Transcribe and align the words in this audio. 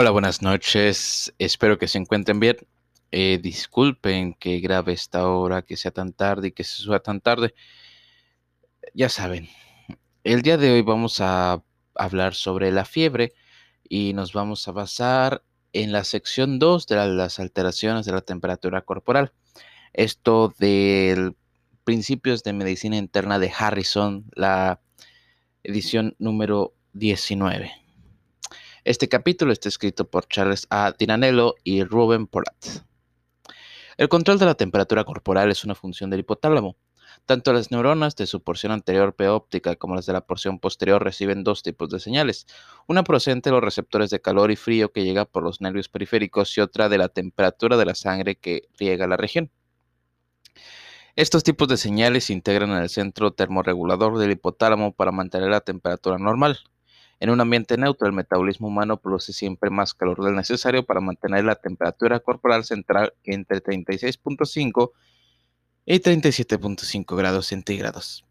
Hola, 0.00 0.12
buenas 0.12 0.42
noches. 0.42 1.34
Espero 1.38 1.76
que 1.76 1.88
se 1.88 1.98
encuentren 1.98 2.38
bien. 2.38 2.58
Eh, 3.10 3.40
disculpen 3.42 4.34
que 4.34 4.60
grabe 4.60 4.92
esta 4.92 5.26
hora, 5.26 5.62
que 5.62 5.76
sea 5.76 5.90
tan 5.90 6.12
tarde 6.12 6.46
y 6.48 6.52
que 6.52 6.62
se 6.62 6.76
suba 6.76 7.00
tan 7.00 7.20
tarde. 7.20 7.52
Ya 8.94 9.08
saben, 9.08 9.48
el 10.22 10.42
día 10.42 10.56
de 10.56 10.70
hoy 10.70 10.82
vamos 10.82 11.20
a 11.20 11.64
hablar 11.96 12.34
sobre 12.34 12.70
la 12.70 12.84
fiebre 12.84 13.32
y 13.88 14.12
nos 14.12 14.32
vamos 14.32 14.68
a 14.68 14.70
basar 14.70 15.42
en 15.72 15.90
la 15.90 16.04
sección 16.04 16.60
2 16.60 16.86
de 16.86 17.08
las 17.08 17.40
alteraciones 17.40 18.06
de 18.06 18.12
la 18.12 18.20
temperatura 18.20 18.82
corporal. 18.82 19.32
Esto 19.92 20.54
de 20.60 21.34
principios 21.82 22.44
de 22.44 22.52
medicina 22.52 22.98
interna 22.98 23.40
de 23.40 23.52
Harrison, 23.58 24.30
la 24.36 24.80
edición 25.64 26.14
número 26.20 26.72
19. 26.92 27.87
Este 28.88 29.06
capítulo 29.06 29.52
está 29.52 29.68
escrito 29.68 30.08
por 30.08 30.26
Charles 30.28 30.66
A. 30.70 30.94
Dinanello 30.98 31.56
y 31.62 31.84
Ruben 31.84 32.26
Porat. 32.26 32.56
El 33.98 34.08
control 34.08 34.38
de 34.38 34.46
la 34.46 34.54
temperatura 34.54 35.04
corporal 35.04 35.50
es 35.50 35.62
una 35.62 35.74
función 35.74 36.08
del 36.08 36.20
hipotálamo. 36.20 36.74
Tanto 37.26 37.52
las 37.52 37.70
neuronas 37.70 38.16
de 38.16 38.26
su 38.26 38.42
porción 38.42 38.72
anterior 38.72 39.14
óptica 39.28 39.76
como 39.76 39.94
las 39.94 40.06
de 40.06 40.14
la 40.14 40.22
porción 40.22 40.58
posterior 40.58 41.04
reciben 41.04 41.44
dos 41.44 41.62
tipos 41.62 41.90
de 41.90 42.00
señales, 42.00 42.46
una 42.86 43.04
procedente 43.04 43.50
de 43.50 43.56
los 43.56 43.62
receptores 43.62 44.08
de 44.08 44.22
calor 44.22 44.50
y 44.50 44.56
frío 44.56 44.90
que 44.90 45.04
llega 45.04 45.26
por 45.26 45.42
los 45.42 45.60
nervios 45.60 45.90
periféricos 45.90 46.56
y 46.56 46.62
otra 46.62 46.88
de 46.88 46.96
la 46.96 47.10
temperatura 47.10 47.76
de 47.76 47.84
la 47.84 47.94
sangre 47.94 48.36
que 48.36 48.70
riega 48.78 49.06
la 49.06 49.18
región. 49.18 49.50
Estos 51.14 51.44
tipos 51.44 51.68
de 51.68 51.76
señales 51.76 52.24
se 52.24 52.32
integran 52.32 52.70
en 52.70 52.78
el 52.78 52.88
centro 52.88 53.32
termorregulador 53.32 54.16
del 54.16 54.30
hipotálamo 54.30 54.94
para 54.94 55.12
mantener 55.12 55.50
la 55.50 55.60
temperatura 55.60 56.16
normal. 56.16 56.60
En 57.20 57.30
un 57.30 57.40
ambiente 57.40 57.76
neutro, 57.76 58.06
el 58.06 58.12
metabolismo 58.12 58.68
humano 58.68 58.98
produce 58.98 59.32
siempre 59.32 59.70
más 59.70 59.94
calor 59.94 60.24
del 60.24 60.36
necesario 60.36 60.86
para 60.86 61.00
mantener 61.00 61.44
la 61.44 61.56
temperatura 61.56 62.20
corporal 62.20 62.64
central 62.64 63.14
entre 63.24 63.62
36.5 63.62 64.92
y 65.84 65.98
37.5 65.98 67.16
grados 67.16 67.46
centígrados. 67.46 68.27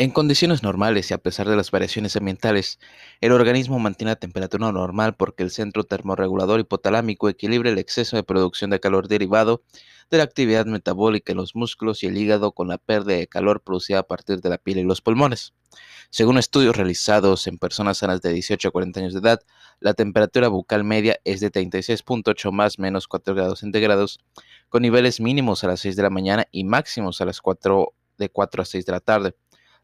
En 0.00 0.12
condiciones 0.12 0.62
normales 0.62 1.10
y 1.10 1.12
a 1.14 1.18
pesar 1.18 1.46
de 1.46 1.56
las 1.56 1.70
variaciones 1.70 2.16
ambientales, 2.16 2.78
el 3.20 3.32
organismo 3.32 3.78
mantiene 3.78 4.12
la 4.12 4.16
temperatura 4.16 4.72
normal 4.72 5.14
porque 5.14 5.42
el 5.42 5.50
centro 5.50 5.84
termorregulador 5.84 6.58
hipotalámico 6.58 7.28
equilibra 7.28 7.68
el 7.68 7.76
exceso 7.76 8.16
de 8.16 8.22
producción 8.22 8.70
de 8.70 8.80
calor 8.80 9.08
derivado 9.08 9.62
de 10.10 10.16
la 10.16 10.24
actividad 10.24 10.64
metabólica 10.64 11.32
en 11.32 11.36
los 11.36 11.54
músculos 11.54 12.02
y 12.02 12.06
el 12.06 12.16
hígado 12.16 12.52
con 12.52 12.68
la 12.68 12.78
pérdida 12.78 13.18
de 13.18 13.26
calor 13.26 13.60
producida 13.60 13.98
a 13.98 14.02
partir 14.04 14.40
de 14.40 14.48
la 14.48 14.56
piel 14.56 14.78
y 14.78 14.84
los 14.84 15.02
pulmones. 15.02 15.52
Según 16.08 16.38
estudios 16.38 16.78
realizados 16.78 17.46
en 17.46 17.58
personas 17.58 17.98
sanas 17.98 18.22
de 18.22 18.32
18 18.32 18.68
a 18.68 18.70
40 18.70 19.00
años 19.00 19.12
de 19.12 19.20
edad, 19.20 19.40
la 19.80 19.92
temperatura 19.92 20.48
bucal 20.48 20.82
media 20.82 21.20
es 21.24 21.40
de 21.40 21.52
36.8 21.52 22.50
más 22.52 22.78
menos 22.78 23.06
4 23.06 23.34
grados 23.34 23.58
centígrados, 23.58 24.18
con 24.70 24.80
niveles 24.80 25.20
mínimos 25.20 25.62
a 25.62 25.66
las 25.66 25.80
6 25.80 25.94
de 25.94 26.02
la 26.04 26.10
mañana 26.10 26.46
y 26.50 26.64
máximos 26.64 27.20
a 27.20 27.26
las 27.26 27.42
4 27.42 27.92
de 28.16 28.30
4 28.30 28.62
a 28.62 28.64
6 28.64 28.86
de 28.86 28.92
la 28.92 29.00
tarde. 29.00 29.34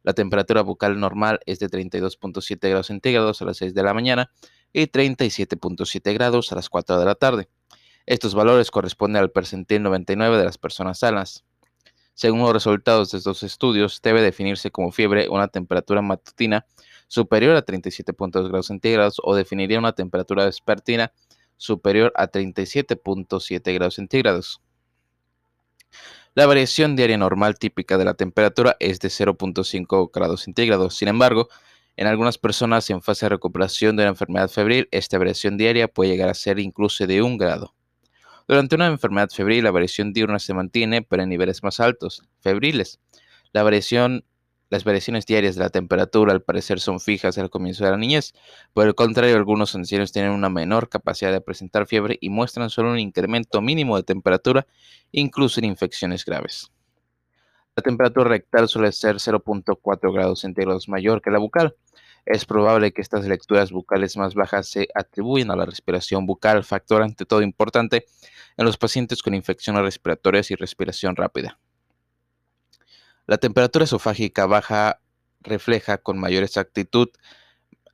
La 0.07 0.13
temperatura 0.13 0.63
bucal 0.63 1.01
normal 1.01 1.41
es 1.47 1.59
de 1.59 1.69
32.7 1.69 2.69
grados 2.69 2.87
centígrados 2.87 3.43
a 3.43 3.45
las 3.45 3.57
6 3.57 3.75
de 3.75 3.83
la 3.83 3.93
mañana 3.93 4.31
y 4.73 4.87
37.7 4.87 6.15
grados 6.15 6.53
a 6.53 6.55
las 6.55 6.69
4 6.69 7.01
de 7.01 7.05
la 7.05 7.17
tarde. 7.17 7.49
Estos 8.07 8.33
valores 8.33 8.71
corresponden 8.71 9.21
al 9.21 9.33
percentil 9.33 9.83
99 9.83 10.39
de 10.39 10.45
las 10.45 10.59
personas 10.59 11.01
sanas. 11.01 11.45
Según 12.15 12.43
los 12.43 12.53
resultados 12.53 13.11
de 13.11 13.19
estos 13.19 13.43
estudios, 13.43 14.01
debe 14.01 14.23
definirse 14.23 14.71
como 14.71 14.93
fiebre 14.93 15.29
una 15.29 15.49
temperatura 15.49 16.03
matutina 16.03 16.67
superior 17.09 17.57
a 17.57 17.67
37.2 17.67 18.47
grados 18.47 18.67
centígrados 18.69 19.21
o 19.25 19.35
definiría 19.35 19.81
una 19.81 19.93
temperatura 19.93 20.45
vespertina 20.45 21.13
superior 21.57 22.13
a 22.15 22.29
37.7 22.29 23.75
grados 23.75 23.97
centígrados. 23.97 24.63
La 26.37 26.45
variación 26.45 26.97
diaria 26.97 27.17
normal 27.17 27.59
típica 27.59 27.97
de 27.97 28.05
la 28.05 28.13
temperatura 28.13 28.77
es 28.79 29.01
de 29.01 29.09
0.5 29.09 30.11
grados 30.13 30.43
centígrados. 30.43 30.95
Sin 30.95 31.09
embargo, 31.09 31.49
en 31.97 32.07
algunas 32.07 32.37
personas 32.37 32.91
en 32.91 33.01
fase 33.01 33.25
de 33.25 33.31
recuperación 33.31 33.97
de 33.97 34.03
una 34.03 34.11
enfermedad 34.11 34.51
febril, 34.51 34.87
esta 34.91 35.17
variación 35.17 35.57
diaria 35.57 35.89
puede 35.89 36.11
llegar 36.11 36.29
a 36.29 36.35
ser 36.35 36.59
incluso 36.59 37.07
de 37.07 37.23
1 37.23 37.39
grado. 37.39 37.75
Durante 38.47 38.75
una 38.75 38.89
enfermedad 38.89 39.31
febril, 39.31 39.65
la 39.65 39.71
variación 39.71 40.13
diurna 40.13 40.39
se 40.39 40.53
mantiene, 40.53 41.01
pero 41.01 41.23
en 41.23 41.31
niveles 41.31 41.63
más 41.63 41.81
altos, 41.81 42.23
febriles. 42.41 43.01
La 43.53 43.63
variación 43.63 44.27
las 44.69 44.85
variaciones 44.85 45.27
diarias 45.27 45.55
de 45.55 45.63
la 45.63 45.71
temperatura 45.71 46.33
al 46.33 46.43
parecer 46.43 46.81
son 46.81 46.99
fijas 46.99 47.39
al 47.39 47.51
comienzo 47.51 47.85
de 47.85 47.91
la 47.91 47.97
niñez. 47.97 48.35
Por 48.73 48.87
el 48.87 48.95
contrario, 48.95 49.37
algunos 49.37 49.75
ancianos 49.75 50.13
tienen 50.13 50.33
una 50.33 50.49
menor 50.49 50.89
capacidad 50.89 51.33
de 51.33 51.41
presentar 51.41 51.87
fiebre 51.87 52.19
y 52.21 52.31
muestran 52.31 52.71
solo 52.71 52.91
un 52.91 52.99
incremento 52.99 53.61
mínimo 53.61 53.97
de 53.97 54.03
temperatura, 54.03 54.67
incluso 55.13 55.61
en 55.61 55.67
infecciones 55.67 56.25
graves. 56.25 56.71
La 57.77 57.83
temperatura 57.83 58.31
rectal 58.31 58.69
suele 58.69 58.91
ser 58.91 59.17
0.4 59.17 60.13
grados 60.13 60.41
centígrados 60.41 60.89
mayor 60.89 61.21
que 61.21 61.31
la 61.31 61.39
bucal. 61.39 61.77
Es 62.25 62.45
probable 62.45 62.93
que 62.93 63.03
estas 63.03 63.27
lecturas 63.27 63.71
bucales 63.71 64.17
más 64.17 64.35
bajas 64.35 64.69
se 64.69 64.89
atribuyan 64.95 65.51
a 65.51 65.57
la 65.57 65.67
respiración 65.67 66.27
bucal, 66.27 66.65
factor 66.65 67.03
ante 67.03 67.25
todo 67.25 67.43
importante 67.43 68.07
en 68.57 68.65
los 68.65 68.79
pacientes 68.79 69.23
con 69.23 69.35
infecciones 69.35 69.83
respiratorias 69.83 70.51
y 70.51 70.57
respiración 70.57 71.15
rápida. 71.15 71.61
La 73.27 73.39
temperatura 73.39 73.85
esofágica 73.85 74.47
baja 74.47 75.01
refleja 75.43 75.99
con 75.99 76.19
mayor 76.19 76.45
exactitud 76.45 77.09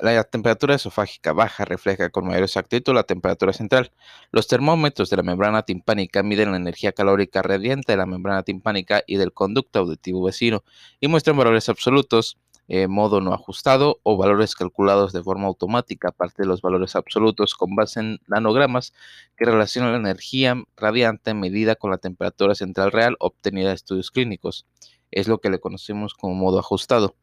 la 0.03 0.25
temperatura 0.25 0.75
esofágica 0.75 1.33
baja 1.33 1.65
refleja 1.65 2.11
con 2.11 2.27
mayor 2.27 2.43
exactitud 2.43 2.93
la 2.93 3.05
temperatura 3.05 3.53
central. 3.53 3.93
Los 4.33 4.49
termómetros 4.49 5.11
de 5.11 5.17
la 5.17 5.23
membrana 5.23 5.63
timpánica 5.63 6.25
miden 6.25 6.51
la 6.51 6.57
energía 6.57 6.91
calórica 6.91 7.41
radiante 7.41 7.93
de 7.93 7.99
la 7.99 8.07
membrana 8.07 8.43
timpánica 8.43 9.05
y 9.07 9.17
del 9.17 9.33
conducto 9.33 9.79
auditivo 9.79 10.25
vecino 10.25 10.65
y 10.99 11.07
muestran 11.07 11.37
valores 11.37 11.69
absolutos 11.69 12.37
en 12.67 12.91
modo 12.91 13.21
no 13.21 13.33
ajustado 13.33 14.01
o 14.03 14.17
valores 14.17 14.55
calculados 14.57 15.13
de 15.13 15.23
forma 15.23 15.47
automática 15.47 16.09
a 16.09 16.13
partir 16.13 16.47
de 16.47 16.49
los 16.49 16.63
valores 16.63 16.97
absolutos 16.97 17.55
con 17.55 17.77
base 17.77 18.01
en 18.01 18.19
nanogramas 18.27 18.93
que 19.37 19.45
relacionan 19.45 19.93
la 19.93 19.99
energía 19.99 20.57
radiante 20.77 21.35
medida 21.35 21.77
con 21.77 21.91
la 21.91 21.99
temperatura 21.99 22.55
central 22.55 22.91
real 22.91 23.17
obtenida 23.21 23.69
de 23.69 23.75
estudios 23.75 24.11
clínicos 24.11 24.67
es 25.13 25.29
lo 25.29 25.41
que 25.41 25.51
le 25.51 25.61
conocemos 25.61 26.15
como 26.15 26.35
modo 26.35 26.59
ajustado. 26.59 27.15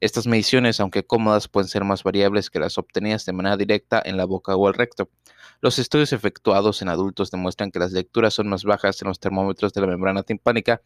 Estas 0.00 0.26
mediciones, 0.26 0.80
aunque 0.80 1.04
cómodas, 1.04 1.48
pueden 1.48 1.68
ser 1.68 1.84
más 1.84 2.02
variables 2.02 2.48
que 2.48 2.58
las 2.58 2.78
obtenidas 2.78 3.26
de 3.26 3.32
manera 3.32 3.56
directa 3.56 4.00
en 4.04 4.16
la 4.16 4.24
boca 4.24 4.56
o 4.56 4.68
el 4.68 4.74
recto. 4.74 5.10
Los 5.60 5.78
estudios 5.78 6.12
efectuados 6.12 6.82
en 6.82 6.88
adultos 6.88 7.30
demuestran 7.30 7.70
que 7.70 7.78
las 7.78 7.92
lecturas 7.92 8.34
son 8.34 8.48
más 8.48 8.64
bajas 8.64 9.00
en 9.02 9.08
los 9.08 9.20
termómetros 9.20 9.72
de 9.72 9.80
la 9.80 9.86
membrana 9.86 10.22
timpánica 10.22 10.80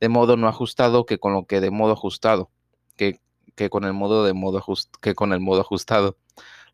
de 0.00 0.08
modo 0.08 0.36
no 0.36 0.48
ajustado 0.48 1.06
que 1.06 1.18
con 1.18 1.32
lo 1.32 1.46
que 1.46 1.60
de 1.60 1.70
modo 1.70 1.92
ajustado, 1.92 2.50
que, 2.96 3.20
con 3.70 3.84
el 3.84 3.92
modo 3.92 4.24
de 4.24 4.32
modo 4.32 4.62
que 5.00 5.14
con 5.14 5.32
el 5.32 5.40
modo 5.40 5.60
ajustado. 5.60 6.16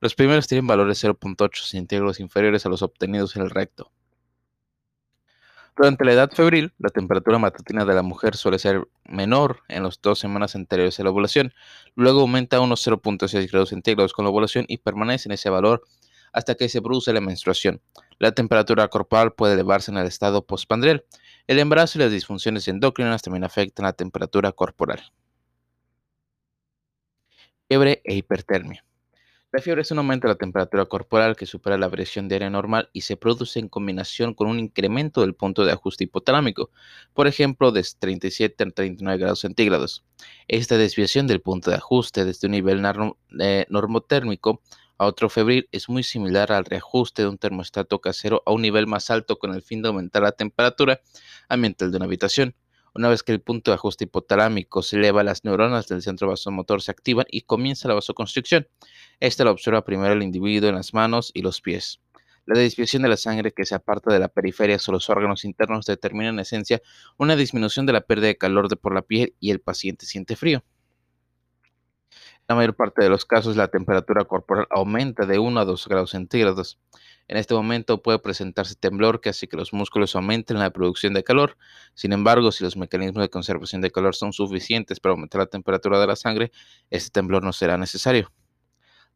Los 0.01 0.15
primeros 0.15 0.47
tienen 0.47 0.67
valores 0.67 1.03
0.8 1.03 1.65
centígrados 1.65 2.21
inferiores 2.21 2.65
a 2.65 2.69
los 2.69 2.83
obtenidos 2.83 3.37
en 3.37 3.43
el 3.43 3.51
recto. 3.51 3.91
Durante 5.81 6.05
la 6.05 6.13
edad 6.13 6.31
febril, 6.31 6.75
la 6.79 6.91
temperatura 6.91 7.39
matutina 7.39 7.87
de 7.87 7.95
la 7.95 8.03
mujer 8.03 8.37
suele 8.37 8.59
ser 8.59 8.87
menor 9.07 9.63
en 9.69 9.83
las 9.85 9.99
dos 10.03 10.19
semanas 10.19 10.55
anteriores 10.55 11.01
a 11.01 11.05
la 11.05 11.09
ovulación, 11.09 11.55
luego 11.95 12.21
aumenta 12.21 12.59
a 12.59 12.61
unos 12.61 12.87
0.6 12.87 13.51
grados 13.51 13.71
centígrados 13.71 14.13
con 14.13 14.27
la 14.27 14.31
ovulación 14.31 14.67
y 14.69 14.77
permanece 14.77 15.29
en 15.29 15.33
ese 15.33 15.49
valor 15.49 15.83
hasta 16.35 16.55
que 16.55 16.69
se 16.69 16.83
produce 16.83 17.15
la 17.15 17.23
menstruación. 17.23 17.81
La 18.19 18.33
temperatura 18.33 18.89
corporal 18.89 19.33
puede 19.33 19.55
elevarse 19.55 19.91
en 19.91 19.97
el 19.97 20.07
estado 20.07 20.45
postpandrial. 20.45 21.07
El 21.47 21.59
embarazo 21.59 21.97
y 21.99 22.03
las 22.03 22.12
disfunciones 22.12 22.69
endocrinas 22.69 23.23
también 23.23 23.45
afectan 23.45 23.87
la 23.87 23.95
temperatura 23.95 24.53
corporal. 24.53 25.01
Fiebre 27.69 28.03
e 28.05 28.17
hipertermia. 28.17 28.85
La 29.53 29.61
fiebre 29.61 29.83
es 29.83 29.91
un 29.91 29.99
aumento 29.99 30.28
de 30.28 30.34
la 30.34 30.38
temperatura 30.38 30.87
corporal 30.87 31.35
que 31.35 31.44
supera 31.44 31.76
la 31.76 31.88
variación 31.88 32.29
diaria 32.29 32.49
normal 32.50 32.88
y 32.93 33.00
se 33.00 33.17
produce 33.17 33.58
en 33.58 33.69
combinación 33.69 34.32
con 34.32 34.47
un 34.47 34.61
incremento 34.61 35.23
del 35.23 35.35
punto 35.35 35.64
de 35.64 35.73
ajuste 35.73 36.05
hipotalámico, 36.05 36.70
por 37.14 37.26
ejemplo, 37.26 37.73
de 37.73 37.85
37 37.99 38.62
a 38.62 38.70
39 38.70 39.19
grados 39.19 39.41
centígrados. 39.41 40.05
Esta 40.47 40.79
desviación 40.79 41.26
del 41.26 41.41
punto 41.41 41.70
de 41.70 41.79
ajuste 41.79 42.25
desde 42.25 42.47
un 42.47 42.52
nivel 42.52 42.81
eh, 43.41 43.67
normotérmico 43.69 44.62
a 44.99 45.06
otro 45.06 45.29
febril 45.29 45.69
es 45.73 45.88
muy 45.88 46.05
similar 46.05 46.52
al 46.52 46.64
reajuste 46.64 47.23
de 47.23 47.29
un 47.29 47.37
termostato 47.37 48.00
casero 48.00 48.44
a 48.47 48.52
un 48.52 48.62
nivel 48.62 48.87
más 48.87 49.11
alto 49.11 49.41
con 49.41 49.52
el 49.52 49.62
fin 49.62 49.82
de 49.82 49.88
aumentar 49.88 50.23
la 50.23 50.31
temperatura 50.31 51.00
ambiental 51.49 51.91
de 51.91 51.97
una 51.97 52.06
habitación. 52.06 52.55
Una 52.94 53.08
vez 53.08 53.23
que 53.23 53.32
el 53.32 53.41
punto 53.41 53.70
de 53.70 53.76
ajuste 53.76 54.05
hipotalámico 54.05 54.82
se 54.82 54.97
eleva, 54.97 55.23
las 55.23 55.44
neuronas 55.44 55.87
del 55.87 56.02
centro 56.02 56.29
vasomotor 56.29 56.82
se 56.82 56.91
activan 56.91 57.26
y 57.31 57.43
comienza 57.43 57.88
la 57.88 57.94
vasoconstricción. 57.94 58.67
Esta 59.20 59.44
lo 59.44 59.50
observa 59.50 59.84
primero 59.84 60.14
el 60.14 60.22
individuo 60.22 60.70
en 60.70 60.76
las 60.76 60.94
manos 60.94 61.31
y 61.34 61.43
los 61.43 61.61
pies. 61.61 62.00
La 62.46 62.58
desviación 62.58 63.02
de 63.02 63.11
la 63.11 63.19
sangre 63.19 63.52
que 63.52 63.67
se 63.67 63.75
aparta 63.75 64.12
de 64.12 64.19
la 64.19 64.28
periferia 64.28 64.76
hacia 64.76 64.93
los 64.93 65.11
órganos 65.11 65.44
internos 65.44 65.84
determina 65.84 66.31
en 66.31 66.38
esencia 66.38 66.81
una 67.19 67.37
disminución 67.37 67.84
de 67.84 67.93
la 67.93 68.00
pérdida 68.00 68.28
de 68.28 68.38
calor 68.38 68.69
de 68.69 68.76
por 68.76 68.94
la 68.94 69.02
piel 69.02 69.34
y 69.38 69.50
el 69.50 69.61
paciente 69.61 70.06
siente 70.06 70.37
frío. 70.37 70.64
la 72.49 72.56
mayor 72.56 72.75
parte 72.75 73.05
de 73.05 73.11
los 73.11 73.25
casos 73.25 73.56
la 73.56 73.69
temperatura 73.69 74.25
corporal 74.25 74.67
aumenta 74.70 75.26
de 75.26 75.38
1 75.38 75.61
a 75.61 75.64
2 75.64 75.87
grados 75.87 76.11
centígrados. 76.11 76.81
En 77.28 77.37
este 77.37 77.55
momento 77.55 78.02
puede 78.02 78.19
presentarse 78.19 78.75
temblor 78.75 79.20
que 79.20 79.28
hace 79.28 79.46
que 79.46 79.56
los 79.56 79.73
músculos 79.73 80.16
aumenten 80.16 80.58
la 80.58 80.70
producción 80.70 81.14
de 81.14 81.23
calor. 81.23 81.56
Sin 81.94 82.12
embargo, 82.12 82.50
si 82.50 82.64
los 82.64 82.76
mecanismos 82.76 83.23
de 83.23 83.31
conservación 83.31 83.82
de 83.82 83.93
calor 83.93 84.16
son 84.16 84.32
suficientes 84.32 84.99
para 84.99 85.12
aumentar 85.12 85.40
la 85.40 85.46
temperatura 85.46 86.00
de 86.00 86.08
la 86.08 86.16
sangre, 86.16 86.50
este 86.90 87.11
temblor 87.11 87.44
no 87.44 87.52
será 87.52 87.76
necesario. 87.76 88.32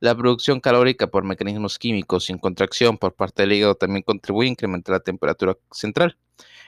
La 0.04 0.14
producción 0.14 0.60
calórica 0.60 1.06
por 1.06 1.24
mecanismos 1.24 1.78
químicos 1.78 2.26
sin 2.26 2.36
contracción 2.36 2.98
por 2.98 3.14
parte 3.14 3.40
del 3.40 3.54
hígado 3.54 3.74
también 3.74 4.02
contribuye 4.02 4.48
a 4.48 4.52
incrementar 4.52 4.92
la 4.92 5.00
temperatura 5.00 5.56
central. 5.72 6.18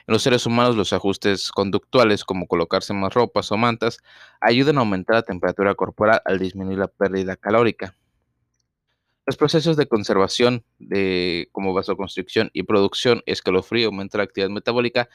En 0.07 0.13
los 0.13 0.23
seres 0.23 0.47
humanos, 0.47 0.75
los 0.75 0.91
ajustes 0.91 1.51
conductuales, 1.51 2.23
como 2.23 2.47
colocarse 2.47 2.95
más 2.95 3.13
ropas 3.13 3.51
o 3.51 3.57
mantas, 3.57 3.99
ayudan 4.41 4.77
a 4.77 4.79
aumentar 4.79 5.17
la 5.17 5.21
temperatura 5.21 5.75
corporal 5.75 6.19
al 6.25 6.39
disminuir 6.39 6.79
la 6.79 6.87
pérdida 6.87 7.35
calórica. 7.35 7.93
Los 9.27 9.37
procesos 9.37 9.77
de 9.77 9.85
conservación, 9.85 10.65
como 11.51 11.75
vasoconstricción 11.75 12.49
y 12.53 12.63
producción, 12.63 13.21
escalofrío, 13.27 13.89
aumenta 13.89 14.17
la 14.17 14.23
actividad 14.23 14.49
metabólica, 14.49 15.09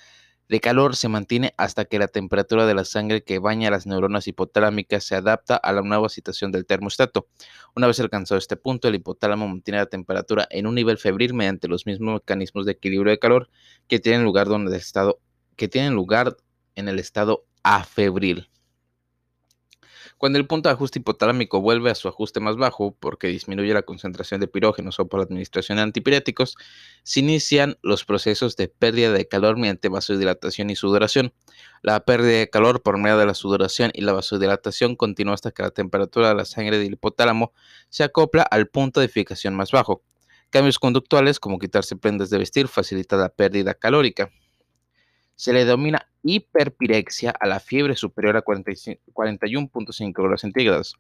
de 0.53 0.61
calor 0.61 0.97
se 0.97 1.09
mantiene 1.09 1.55
hasta 1.57 1.87
que 1.87 1.99
la 1.99 2.09
temperatura 2.09 2.67
de 2.67 2.75
la 2.75 2.85
sangre 2.85 3.25
que 3.25 3.39
baña 3.39 3.71
las 3.71 3.87
neuronas 3.87 4.29
hipotalámicas 4.29 5.03
se 5.03 5.15
adapta 5.15 5.57
a 5.57 5.73
la 5.73 5.81
nueva 5.81 6.11
situación 6.11 6.53
del 6.53 6.67
termostato. 6.67 7.27
Una 7.75 7.87
vez 7.87 7.99
alcanzado 8.01 8.39
este 8.39 8.59
punto, 8.59 8.87
el 8.87 8.97
hipotálamo 8.97 9.49
mantiene 9.49 9.79
la 9.79 9.87
temperatura 9.87 10.47
en 10.51 10.67
un 10.67 10.75
nivel 10.75 10.99
febril 10.99 11.33
mediante 11.33 11.69
los 11.69 11.87
mismos 11.87 12.21
mecanismos 12.21 12.67
de 12.67 12.73
equilibrio 12.73 13.13
de 13.13 13.19
calor 13.19 13.49
que 13.89 13.99
tienen 13.99 14.25
lugar 14.25 14.47
donde 14.47 14.73
el 14.73 14.77
estado 14.77 15.21
que 15.57 15.69
tienen 15.69 15.95
lugar 15.95 16.37
en 16.75 16.89
el 16.89 16.99
estado 16.99 17.47
afebril. 17.63 18.51
Cuando 20.23 20.39
el 20.39 20.47
punto 20.47 20.69
de 20.69 20.75
ajuste 20.75 21.01
hipotalámico 21.01 21.61
vuelve 21.61 21.91
a 21.91 21.97
su 21.97 22.07
ajuste 22.07 22.39
más 22.39 22.55
bajo 22.57 22.95
porque 23.01 23.27
disminuye 23.27 23.75
la 23.75 23.83
concentración 23.83 24.41
de 24.41 24.47
pirógenos 24.47 25.01
o 25.01 25.09
por 25.09 25.19
la 25.19 25.25
administración 25.25 25.79
de 25.79 25.83
antipiréticos, 25.83 26.57
se 27.03 27.19
inician 27.19 27.77
los 27.83 28.05
procesos 28.05 28.55
de 28.55 28.69
pérdida 28.69 29.11
de 29.11 29.27
calor 29.27 29.57
mediante 29.57 29.89
vasodilatación 29.89 30.71
y 30.71 30.77
sudoración. 30.77 31.35
La 31.83 32.05
pérdida 32.05 32.39
de 32.39 32.49
calor 32.49 32.85
por 32.85 32.99
medio 32.99 33.19
de 33.19 33.27
la 33.27 33.35
sudoración 33.35 33.91
y 33.95 34.03
la 34.03 34.13
vasodilatación 34.13 34.95
continúa 34.95 35.35
hasta 35.35 35.51
que 35.51 35.65
la 35.65 35.73
temperatura 35.73 36.29
de 36.29 36.37
la 36.37 36.45
sangre 36.45 36.79
del 36.79 36.93
hipotálamo 36.93 37.53
se 37.89 38.05
acopla 38.05 38.43
al 38.43 38.69
punto 38.69 39.01
de 39.01 39.09
fijación 39.09 39.57
más 39.57 39.73
bajo. 39.73 40.05
Cambios 40.51 40.79
conductuales 40.79 41.41
como 41.41 41.59
quitarse 41.59 41.97
prendas 41.97 42.31
de 42.31 42.39
vestir 42.39 42.69
facilita 42.69 43.17
la 43.17 43.31
pérdida 43.31 43.75
calórica 43.75 44.31
se 45.43 45.53
le 45.53 45.65
denomina 45.65 46.07
hiperpirexia 46.23 47.33
a 47.33 47.49
la 47.49 47.59
fiebre 47.59 47.97
superior 47.97 48.37
a 48.37 48.45
41.5 48.45 50.13
grados 50.13 50.41
centígrados. 50.41 50.95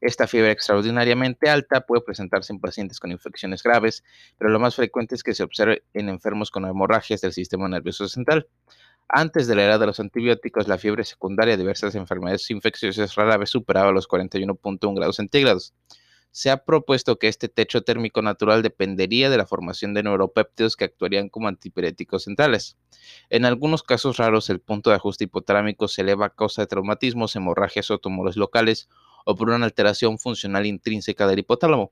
Esta 0.00 0.28
fiebre 0.28 0.52
extraordinariamente 0.52 1.50
alta 1.50 1.80
puede 1.80 2.02
presentarse 2.02 2.52
en 2.52 2.60
pacientes 2.60 3.00
con 3.00 3.10
infecciones 3.10 3.60
graves, 3.60 4.04
pero 4.38 4.50
lo 4.50 4.60
más 4.60 4.76
frecuente 4.76 5.16
es 5.16 5.24
que 5.24 5.34
se 5.34 5.42
observe 5.42 5.82
en 5.94 6.08
enfermos 6.08 6.52
con 6.52 6.64
hemorragias 6.64 7.22
del 7.22 7.32
sistema 7.32 7.68
nervioso 7.68 8.06
central. 8.06 8.46
Antes 9.08 9.48
de 9.48 9.56
la 9.56 9.64
era 9.64 9.78
de 9.78 9.86
los 9.86 9.98
antibióticos, 9.98 10.68
la 10.68 10.78
fiebre 10.78 11.02
secundaria 11.02 11.54
de 11.54 11.62
diversas 11.64 11.96
enfermedades 11.96 12.48
infecciosas 12.52 13.16
rara 13.16 13.36
vez 13.36 13.50
superaba 13.50 13.90
los 13.90 14.08
41.1 14.08 14.94
grados 14.94 15.16
centígrados 15.16 15.74
se 16.38 16.50
ha 16.50 16.64
propuesto 16.64 17.18
que 17.18 17.26
este 17.26 17.48
techo 17.48 17.82
térmico 17.82 18.22
natural 18.22 18.62
dependería 18.62 19.28
de 19.28 19.36
la 19.36 19.44
formación 19.44 19.92
de 19.92 20.04
neuropéptidos 20.04 20.76
que 20.76 20.84
actuarían 20.84 21.30
como 21.30 21.48
antipiréticos 21.48 22.22
centrales. 22.22 22.76
En 23.28 23.44
algunos 23.44 23.82
casos 23.82 24.18
raros, 24.18 24.48
el 24.48 24.60
punto 24.60 24.90
de 24.90 24.96
ajuste 24.96 25.24
hipotalámico 25.24 25.88
se 25.88 26.02
eleva 26.02 26.26
a 26.26 26.30
causa 26.30 26.62
de 26.62 26.68
traumatismos, 26.68 27.34
hemorragias 27.34 27.90
o 27.90 27.98
tumores 27.98 28.36
locales 28.36 28.88
o 29.24 29.34
por 29.34 29.50
una 29.50 29.64
alteración 29.64 30.20
funcional 30.20 30.64
intrínseca 30.64 31.26
del 31.26 31.40
hipotálamo. 31.40 31.90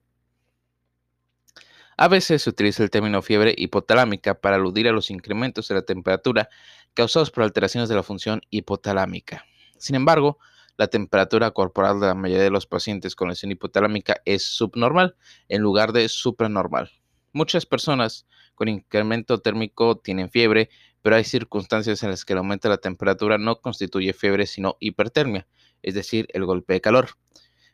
A 1.97 2.07
veces 2.07 2.43
se 2.43 2.51
utiliza 2.51 2.85
el 2.85 2.91
término 2.91 3.23
fiebre 3.23 3.53
hipotalámica 3.59 4.41
para 4.41 4.55
aludir 4.55 4.87
a 4.87 4.93
los 4.93 5.11
incrementos 5.11 5.67
de 5.67 5.75
la 5.75 5.83
temperatura 5.83 6.49
causados 6.95 7.33
por 7.33 7.43
alteraciones 7.43 7.89
de 7.89 7.97
la 7.97 8.05
función 8.05 8.43
hipotalámica. 8.51 9.45
Sin 9.77 9.97
embargo, 9.97 10.39
la 10.77 10.89
temperatura 10.89 11.51
corporal 11.51 12.01
de 12.01 12.07
la 12.07 12.15
mayoría 12.15 12.45
de 12.45 12.51
los 12.51 12.67
pacientes 12.67 13.15
con 13.15 13.29
lesión 13.29 13.53
hipotalámica 13.53 14.21
es 14.25 14.45
subnormal 14.45 15.17
en 15.49 15.63
lugar 15.63 15.93
de 15.93 16.09
supranormal. 16.09 16.91
Muchas 17.33 17.67
personas 17.67 18.27
con 18.55 18.69
incremento 18.69 19.39
térmico 19.39 19.99
tienen 19.99 20.31
fiebre, 20.31 20.71
pero 21.03 21.17
hay 21.17 21.25
circunstancias 21.25 22.03
en 22.03 22.11
las 22.11 22.25
que 22.25 22.33
el 22.33 22.39
aumento 22.39 22.69
de 22.69 22.75
la 22.75 22.81
temperatura 22.81 23.39
no 23.39 23.61
constituye 23.61 24.13
fiebre 24.13 24.47
sino 24.47 24.77
hipertermia, 24.81 25.47
es 25.83 25.95
decir, 25.95 26.27
el 26.33 26.45
golpe 26.45 26.75
de 26.75 26.81
calor. 26.81 27.11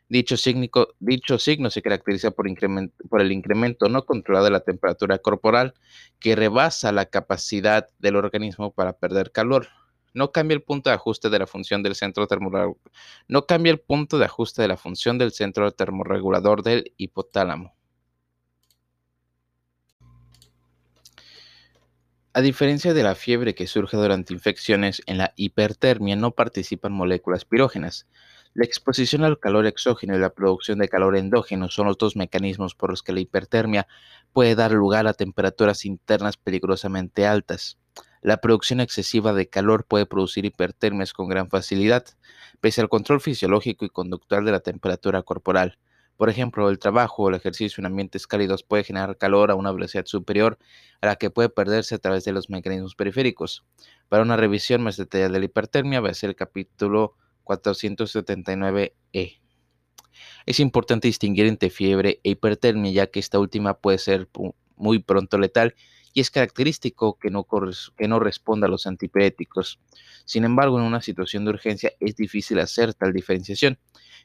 Dicho, 0.09 0.37
signo 0.37 1.69
se 1.69 1.81
caracteriza 1.81 2.31
por, 2.31 2.45
por 3.09 3.21
el 3.21 3.31
incremento 3.31 3.89
no 3.89 4.05
controlado 4.05 4.45
de 4.45 4.51
la 4.51 4.59
temperatura 4.59 5.17
corporal 5.17 5.73
que 6.19 6.35
rebasa 6.35 6.91
la 6.91 7.05
capacidad 7.05 7.87
del 7.99 8.17
organismo 8.17 8.73
para 8.73 8.93
perder 8.93 9.31
calor 9.31 9.69
no 10.13 10.31
cambia 10.31 10.55
el 10.55 10.63
punto 10.63 10.89
de 10.89 10.95
ajuste 10.95 11.29
de 11.29 11.39
la 11.39 11.47
función 11.47 11.83
del 11.83 11.95
centro 11.95 12.27
termorregulador. 12.27 12.77
No 13.27 13.45
cambia 13.45 13.71
el 13.71 13.79
punto 13.79 14.17
de 14.19 14.25
ajuste 14.25 14.61
de 14.61 14.67
la 14.67 14.77
función 14.77 15.17
del 15.17 15.31
centro 15.31 15.71
termorregulador 15.71 16.63
del 16.63 16.93
hipotálamo. 16.97 17.75
A 22.35 22.41
diferencia 22.41 22.95
de 22.95 23.03
la 23.03 23.13
fiebre 23.13 23.53
que 23.53 23.67
surge 23.67 23.95
durante 23.95 24.33
infecciones, 24.33 25.03
en 25.05 25.19
la 25.19 25.33
hipertermia 25.35 26.15
no 26.15 26.31
participan 26.31 26.91
moléculas 26.91 27.45
pirógenas. 27.45 28.07
La 28.55 28.65
exposición 28.65 29.23
al 29.23 29.39
calor 29.39 29.67
exógeno 29.67 30.15
y 30.15 30.19
la 30.19 30.31
producción 30.31 30.79
de 30.79 30.89
calor 30.89 31.15
endógeno 31.15 31.69
son 31.69 31.85
los 31.87 31.97
dos 31.99 32.15
mecanismos 32.15 32.73
por 32.73 32.89
los 32.89 33.03
que 33.03 33.13
la 33.13 33.19
hipertermia 33.19 33.87
puede 34.31 34.55
dar 34.55 34.71
lugar 34.71 35.05
a 35.05 35.13
temperaturas 35.13 35.85
internas 35.85 36.37
peligrosamente 36.37 37.27
altas. 37.27 37.77
La 38.23 38.37
producción 38.37 38.79
excesiva 38.79 39.33
de 39.33 39.49
calor 39.49 39.85
puede 39.85 40.05
producir 40.05 40.45
hipertermias 40.45 41.11
con 41.11 41.27
gran 41.27 41.49
facilidad, 41.49 42.05
pese 42.61 42.79
al 42.79 42.87
control 42.87 43.19
fisiológico 43.19 43.83
y 43.83 43.89
conductual 43.89 44.45
de 44.45 44.53
la 44.53 44.61
temperatura 44.61 45.23
corporal. 45.23 45.77
Por 46.15 46.29
ejemplo, 46.29 46.69
el 46.69 46.79
trabajo 46.79 47.23
o 47.23 47.29
el 47.29 47.35
ejercicio 47.35 47.81
en 47.81 47.85
ambientes 47.85 48.25
cálidos 48.25 48.63
puede 48.63 48.85
generar 48.85 49.17
calor 49.17 49.51
a 49.51 49.55
una 49.55 49.73
velocidad 49.73 50.05
superior 50.05 50.57
a 51.01 51.07
la 51.07 51.17
que 51.17 51.31
puede 51.31 51.49
perderse 51.49 51.95
a 51.95 51.97
través 51.97 52.23
de 52.23 52.31
los 52.31 52.49
mecanismos 52.49 52.95
periféricos. 52.95 53.65
Para 54.07 54.23
una 54.23 54.37
revisión 54.37 54.81
más 54.83 54.95
detallada 54.95 55.33
de 55.33 55.39
la 55.39 55.45
hipertermia, 55.45 56.13
ser 56.13 56.29
el 56.29 56.37
capítulo 56.37 57.17
479e. 57.43 59.41
Es 60.45 60.59
importante 60.61 61.09
distinguir 61.09 61.47
entre 61.47 61.69
fiebre 61.69 62.21
e 62.23 62.29
hipertermia, 62.29 62.89
ya 62.89 63.07
que 63.07 63.19
esta 63.19 63.37
última 63.37 63.73
puede 63.73 63.97
ser 63.97 64.29
muy 64.77 64.99
pronto 64.99 65.37
letal 65.37 65.75
y 66.13 66.21
es 66.21 66.29
característico 66.29 67.17
que 67.17 67.29
no, 67.29 67.45
que 67.97 68.07
no 68.07 68.19
responda 68.19 68.67
a 68.67 68.69
los 68.69 68.87
antipiréticos. 68.87 69.79
Sin 70.25 70.45
embargo, 70.45 70.79
en 70.79 70.85
una 70.85 71.01
situación 71.01 71.43
de 71.43 71.51
urgencia 71.51 71.91
es 71.99 72.15
difícil 72.15 72.59
hacer 72.59 72.93
tal 72.93 73.11
diferenciación. 73.11 73.79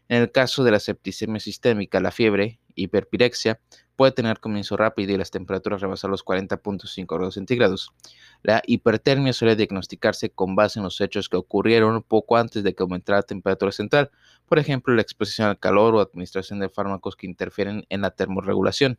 En 0.08 0.22
el 0.22 0.30
caso 0.30 0.64
de 0.64 0.70
la 0.70 0.80
septicemia 0.80 1.40
sistémica, 1.40 2.00
la 2.00 2.10
fiebre, 2.10 2.60
hiperpirexia, 2.74 3.60
puede 3.96 4.12
tener 4.12 4.38
comienzo 4.38 4.76
rápido 4.76 5.12
y 5.12 5.16
las 5.16 5.30
temperaturas 5.30 5.80
rebasar 5.80 6.08
los 6.08 6.24
40.5 6.24 7.16
grados 7.16 7.34
centígrados. 7.34 7.90
La 8.42 8.62
hipertermia 8.64 9.32
suele 9.32 9.56
diagnosticarse 9.56 10.30
con 10.30 10.54
base 10.54 10.78
en 10.78 10.84
los 10.84 11.00
hechos 11.00 11.28
que 11.28 11.36
ocurrieron 11.36 12.02
poco 12.04 12.36
antes 12.36 12.62
de 12.62 12.74
que 12.74 12.82
aumentara 12.84 13.18
la 13.18 13.22
temperatura 13.24 13.72
central, 13.72 14.10
por 14.46 14.58
ejemplo, 14.58 14.94
la 14.94 15.02
exposición 15.02 15.48
al 15.48 15.58
calor 15.58 15.94
o 15.94 16.00
administración 16.00 16.60
de 16.60 16.68
fármacos 16.68 17.16
que 17.16 17.26
interfieren 17.26 17.86
en 17.88 18.02
la 18.02 18.12
termorregulación. 18.12 18.98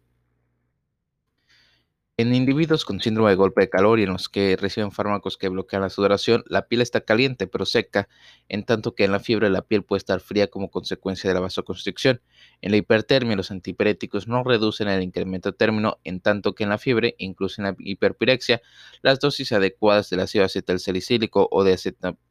En 2.19 2.35
individuos 2.35 2.83
con 2.83 2.99
síndrome 2.99 3.29
de 3.29 3.38
golpe 3.38 3.61
de 3.61 3.69
calor 3.69 3.97
y 3.97 4.03
en 4.03 4.09
los 4.11 4.27
que 4.27 4.57
reciben 4.57 4.91
fármacos 4.91 5.38
que 5.38 5.47
bloquean 5.47 5.83
la 5.83 5.89
sudoración, 5.89 6.43
la 6.47 6.67
piel 6.67 6.81
está 6.81 6.99
caliente 6.99 7.47
pero 7.47 7.65
seca, 7.65 8.09
en 8.49 8.65
tanto 8.65 8.93
que 8.93 9.05
en 9.05 9.13
la 9.13 9.21
fiebre 9.21 9.49
la 9.49 9.61
piel 9.61 9.83
puede 9.83 9.99
estar 9.99 10.19
fría 10.19 10.47
como 10.47 10.69
consecuencia 10.69 11.29
de 11.29 11.35
la 11.35 11.39
vasoconstricción. 11.39 12.19
En 12.61 12.71
la 12.71 12.77
hipertermia, 12.77 13.38
los 13.38 13.51
antipiréticos 13.51 14.27
no 14.27 14.43
reducen 14.43 14.89
el 14.89 15.01
incremento 15.01 15.53
término, 15.53 15.99
en 16.03 16.19
tanto 16.19 16.55
que 16.55 16.65
en 16.65 16.71
la 16.71 16.77
fiebre, 16.77 17.15
incluso 17.19 17.61
en 17.61 17.67
la 17.67 17.75
hiperpirexia, 17.79 18.61
las 19.01 19.21
dosis 19.21 19.53
adecuadas 19.53 20.09
del 20.09 20.19
ácido 20.19 20.43
acetilsalicílico 20.43 21.47
o 21.49 21.63
de, 21.63 21.79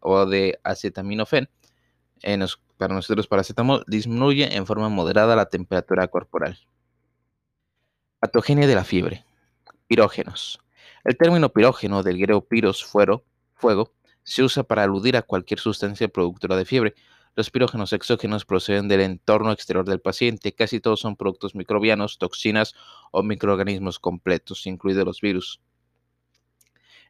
o 0.00 0.26
de 0.26 0.60
acetaminofén 0.64 1.48
para 2.76 2.92
nosotros 2.92 3.26
paracetamol 3.26 3.84
disminuye 3.86 4.54
en 4.54 4.66
forma 4.66 4.90
moderada 4.90 5.34
la 5.34 5.48
temperatura 5.48 6.08
corporal. 6.08 6.58
Patogenia 8.20 8.66
de 8.66 8.74
la 8.74 8.84
fiebre. 8.84 9.24
Pirógenos. 9.88 10.60
El 11.02 11.16
término 11.16 11.48
pirógeno 11.48 12.02
del 12.02 12.18
griego 12.18 12.46
piros, 12.46 12.84
fuero, 12.84 13.24
fuego, 13.54 13.94
se 14.22 14.42
usa 14.42 14.62
para 14.62 14.82
aludir 14.82 15.16
a 15.16 15.22
cualquier 15.22 15.58
sustancia 15.58 16.08
productora 16.08 16.56
de 16.56 16.66
fiebre. 16.66 16.94
Los 17.34 17.50
pirógenos 17.50 17.94
exógenos 17.94 18.44
proceden 18.44 18.86
del 18.88 19.00
entorno 19.00 19.50
exterior 19.50 19.86
del 19.86 20.00
paciente. 20.00 20.54
Casi 20.54 20.80
todos 20.80 21.00
son 21.00 21.16
productos 21.16 21.54
microbianos, 21.54 22.18
toxinas 22.18 22.74
o 23.10 23.22
microorganismos 23.22 23.98
completos, 23.98 24.66
incluidos 24.66 25.06
los 25.06 25.22
virus. 25.22 25.60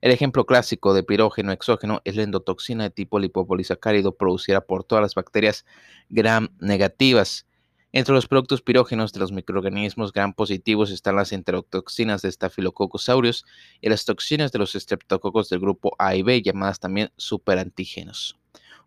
El 0.01 0.13
ejemplo 0.13 0.47
clásico 0.47 0.95
de 0.95 1.03
pirógeno 1.03 1.51
exógeno 1.51 2.01
es 2.05 2.15
la 2.15 2.23
endotoxina 2.23 2.85
de 2.85 2.91
tipo 2.91 3.19
lipopolisacárido 3.19 4.17
producida 4.17 4.61
por 4.61 4.85
todas 4.85 5.03
las 5.03 5.17
bacterias 5.17 5.67
gram 6.09 6.51
negativas 6.61 7.49
Entre 7.91 8.15
los 8.15 8.29
productos 8.29 8.61
pirógenos 8.61 9.15
de 9.15 9.21
los 9.21 9.33
microorganismos 9.33 10.13
gram 10.13 10.35
positivos 10.35 10.91
están 10.91 11.17
las 11.17 11.33
enterotoxinas 11.33 12.21
de 12.21 12.31
Staphylococcus 12.31 13.09
aureus 13.09 13.47
y 13.81 13.89
las 13.89 14.05
toxinas 14.05 14.53
de 14.53 14.59
los 14.59 14.75
estreptococos 14.75 15.49
del 15.49 15.61
grupo 15.61 15.97
A 15.99 16.15
y 16.15 16.23
B, 16.23 16.43
llamadas 16.43 16.81
también 16.81 17.11
superantígenos. 17.17 18.37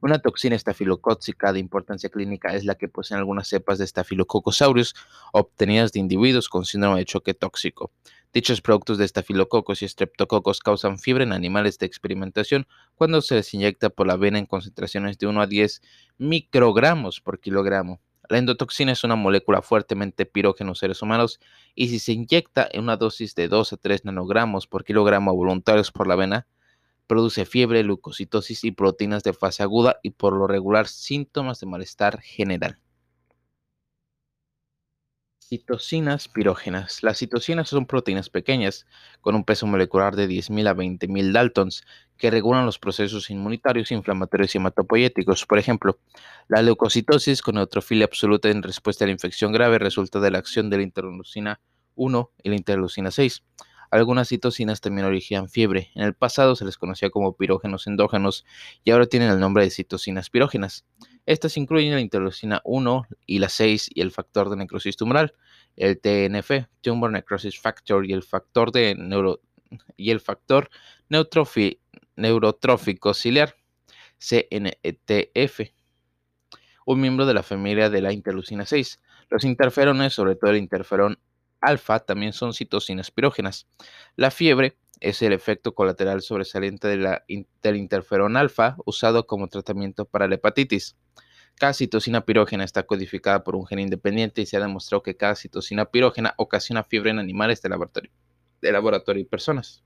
Una 0.01 0.19
toxina 0.19 0.55
estafilocóxica 0.55 1.51
de 1.51 1.59
importancia 1.59 2.09
clínica 2.09 2.53
es 2.53 2.63
la 2.63 2.75
que 2.75 2.89
poseen 2.89 3.17
algunas 3.17 3.47
cepas 3.47 3.79
de 3.79 3.87
Staphylococcus 3.87 4.61
aureus 4.61 4.93
obtenidas 5.33 5.91
de 5.93 5.99
individuos 5.99 6.47
con 6.47 6.65
síndrome 6.65 6.99
de 6.99 7.05
choque 7.05 7.33
tóxico. 7.33 7.91
Dichos 8.33 8.61
productos 8.61 8.99
de 8.99 9.05
estafilococos 9.05 9.81
y 9.81 9.85
estreptococos 9.85 10.59
causan 10.59 10.99
fiebre 10.99 11.23
en 11.23 11.33
animales 11.33 11.79
de 11.79 11.87
experimentación 11.87 12.67
cuando 12.93 13.21
se 13.21 13.33
les 13.33 13.51
inyecta 13.55 13.89
por 13.89 14.05
la 14.05 14.15
vena 14.15 14.37
en 14.37 14.45
concentraciones 14.45 15.17
de 15.17 15.25
1 15.25 15.41
a 15.41 15.47
10 15.47 15.81
microgramos 16.19 17.19
por 17.19 17.39
kilogramo. 17.39 17.99
La 18.31 18.37
endotoxina 18.37 18.93
es 18.93 19.03
una 19.03 19.17
molécula 19.17 19.61
fuertemente 19.61 20.25
pirógena 20.25 20.69
en 20.69 20.75
seres 20.75 21.01
humanos 21.01 21.41
y 21.75 21.89
si 21.89 21.99
se 21.99 22.13
inyecta 22.13 22.65
en 22.71 22.83
una 22.83 22.95
dosis 22.95 23.35
de 23.35 23.49
2 23.49 23.73
a 23.73 23.75
3 23.75 24.05
nanogramos 24.05 24.67
por 24.67 24.85
kilogramo 24.85 25.35
voluntarios 25.35 25.91
por 25.91 26.07
la 26.07 26.15
vena, 26.15 26.47
produce 27.07 27.43
fiebre, 27.43 27.83
leucocitosis 27.83 28.63
y 28.63 28.71
proteínas 28.71 29.23
de 29.23 29.33
fase 29.33 29.63
aguda 29.63 29.97
y 30.01 30.11
por 30.11 30.31
lo 30.31 30.47
regular 30.47 30.87
síntomas 30.87 31.59
de 31.59 31.65
malestar 31.65 32.21
general. 32.21 32.79
Citocinas 35.51 36.29
pirógenas. 36.29 37.03
Las 37.03 37.17
citocinas 37.17 37.67
son 37.67 37.85
proteínas 37.85 38.29
pequeñas 38.29 38.85
con 39.19 39.35
un 39.35 39.43
peso 39.43 39.67
molecular 39.67 40.15
de 40.15 40.29
10.000 40.29 40.69
a 40.69 40.73
20.000 40.73 41.33
daltons 41.33 41.83
que 42.17 42.31
regulan 42.31 42.65
los 42.65 42.79
procesos 42.79 43.29
inmunitarios, 43.29 43.91
inflamatorios 43.91 44.55
y 44.55 44.59
hematopoyéticos. 44.59 45.45
Por 45.45 45.59
ejemplo, 45.59 45.99
la 46.47 46.61
leucocitosis 46.61 47.41
con 47.41 47.55
neutrofilia 47.55 48.05
absoluta 48.05 48.47
en 48.47 48.63
respuesta 48.63 49.03
a 49.03 49.07
la 49.07 49.11
infección 49.11 49.51
grave 49.51 49.77
resulta 49.77 50.21
de 50.21 50.31
la 50.31 50.37
acción 50.37 50.69
de 50.69 50.77
la 50.77 50.83
interleucina 50.83 51.59
1 51.95 52.31
y 52.43 52.49
la 52.49 52.55
interleucina 52.55 53.11
6. 53.11 53.43
Algunas 53.91 54.29
citocinas 54.29 54.79
también 54.79 55.05
originan 55.05 55.49
fiebre. 55.49 55.91
En 55.95 56.03
el 56.03 56.13
pasado 56.13 56.55
se 56.55 56.63
les 56.63 56.77
conocía 56.77 57.09
como 57.09 57.35
pirógenos 57.35 57.87
endógenos 57.87 58.45
y 58.85 58.91
ahora 58.91 59.05
tienen 59.05 59.29
el 59.29 59.41
nombre 59.41 59.65
de 59.65 59.69
citocinas 59.69 60.29
pirógenas. 60.29 60.85
Estas 61.25 61.57
incluyen 61.57 61.93
la 61.93 62.01
interleucina 62.01 62.61
1 62.63 63.05
y 63.25 63.39
la 63.39 63.49
6 63.49 63.89
y 63.93 64.01
el 64.01 64.11
factor 64.11 64.49
de 64.49 64.55
necrosis 64.55 64.97
tumoral, 64.97 65.33
el 65.75 65.99
TNF, 65.99 66.67
Tumor 66.81 67.11
Necrosis 67.11 67.59
Factor, 67.59 68.05
y 68.05 68.13
el 68.13 68.23
factor 68.23 68.71
neuro, 68.97 69.41
y 69.95 70.11
el 70.11 70.19
factor 70.19 70.69
neurotrófico 72.15 73.13
ciliar, 73.13 73.55
CNTF, 74.17 75.71
un 76.85 77.01
miembro 77.01 77.25
de 77.25 77.33
la 77.33 77.43
familia 77.43 77.89
de 77.89 78.01
la 78.01 78.11
interleucina 78.11 78.65
6. 78.65 78.99
Los 79.29 79.43
interferones, 79.43 80.13
sobre 80.13 80.35
todo 80.35 80.51
el 80.51 80.57
interferón 80.57 81.19
alfa, 81.61 81.99
también 81.99 82.33
son 82.33 82.53
citocinas 82.53 83.11
pirógenas. 83.11 83.67
La 84.15 84.31
fiebre 84.31 84.77
es 85.01 85.21
el 85.23 85.33
efecto 85.33 85.73
colateral 85.73 86.21
sobresaliente 86.21 86.87
de 86.87 86.97
la, 86.97 87.25
del 87.61 87.75
interferón 87.75 88.37
alfa 88.37 88.77
usado 88.85 89.25
como 89.25 89.47
tratamiento 89.47 90.05
para 90.05 90.27
la 90.27 90.35
hepatitis. 90.35 90.95
Cada 91.55 91.73
citocina 91.73 92.21
pirógena 92.23 92.63
está 92.63 92.83
codificada 92.83 93.43
por 93.43 93.55
un 93.55 93.65
gen 93.65 93.79
independiente 93.79 94.41
y 94.41 94.45
se 94.45 94.57
ha 94.57 94.61
demostrado 94.61 95.03
que 95.03 95.17
cada 95.17 95.35
citocina 95.35 95.85
pirógena 95.85 96.35
ocasiona 96.37 96.83
fiebre 96.83 97.09
en 97.11 97.19
animales 97.19 97.61
de 97.61 97.69
laboratorio, 97.69 99.21
y 99.21 99.25
personas. 99.25 99.83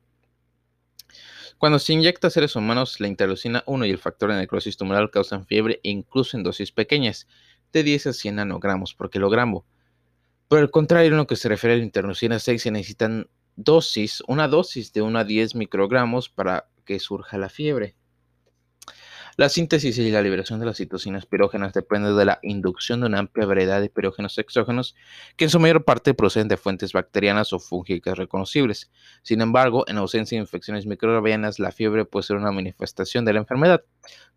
Cuando 1.57 1.79
se 1.79 1.93
inyecta 1.93 2.27
a 2.27 2.31
seres 2.31 2.55
humanos, 2.57 2.99
la 2.99 3.07
interleucina 3.07 3.63
1 3.65 3.85
y 3.85 3.91
el 3.91 3.97
factor 3.97 4.31
de 4.31 4.37
necrosis 4.37 4.75
tumoral 4.75 5.09
causan 5.09 5.45
fiebre 5.45 5.79
incluso 5.83 6.35
en 6.35 6.43
dosis 6.43 6.73
pequeñas, 6.73 7.27
de 7.71 7.83
10 7.83 8.07
a 8.07 8.13
100 8.13 8.35
nanogramos 8.35 8.93
por 8.93 9.09
kilogramo. 9.09 9.65
Por 10.49 10.59
el 10.59 10.69
contrario, 10.69 11.11
en 11.11 11.17
lo 11.17 11.27
que 11.27 11.37
se 11.37 11.47
refiere 11.47 11.75
a 11.75 11.77
la 11.77 11.83
interleucina 11.83 12.39
6, 12.39 12.61
se 12.61 12.71
necesitan 12.71 13.29
dosis, 13.55 14.21
una 14.27 14.47
dosis 14.47 14.93
de 14.93 15.01
1 15.01 15.19
a 15.19 15.23
10 15.23 15.55
microgramos 15.55 16.29
para 16.29 16.69
que 16.85 16.99
surja 16.99 17.37
la 17.37 17.49
fiebre. 17.49 17.95
La 19.37 19.49
síntesis 19.49 19.97
y 19.97 20.11
la 20.11 20.21
liberación 20.21 20.61
de 20.61 20.65
las 20.65 20.77
citocinas 20.77 21.25
pirógenas 21.25 21.73
depende 21.73 22.13
de 22.13 22.23
la 22.23 22.39
inducción 22.41 23.01
de 23.01 23.07
una 23.07 23.19
amplia 23.19 23.45
variedad 23.45 23.81
de 23.81 23.89
pirógenos 23.89 24.37
exógenos 24.37 24.95
que 25.35 25.43
en 25.43 25.49
su 25.49 25.59
mayor 25.59 25.83
parte 25.83 26.13
proceden 26.13 26.47
de 26.47 26.55
fuentes 26.55 26.93
bacterianas 26.93 27.51
o 27.51 27.59
fúngicas 27.59 28.17
reconocibles. 28.17 28.89
Sin 29.23 29.41
embargo, 29.41 29.83
en 29.89 29.97
ausencia 29.97 30.37
de 30.37 30.43
infecciones 30.43 30.85
microbianas, 30.85 31.59
la 31.59 31.73
fiebre 31.73 32.05
puede 32.05 32.23
ser 32.23 32.37
una 32.37 32.53
manifestación 32.53 33.25
de 33.25 33.33
la 33.33 33.39
enfermedad. 33.39 33.83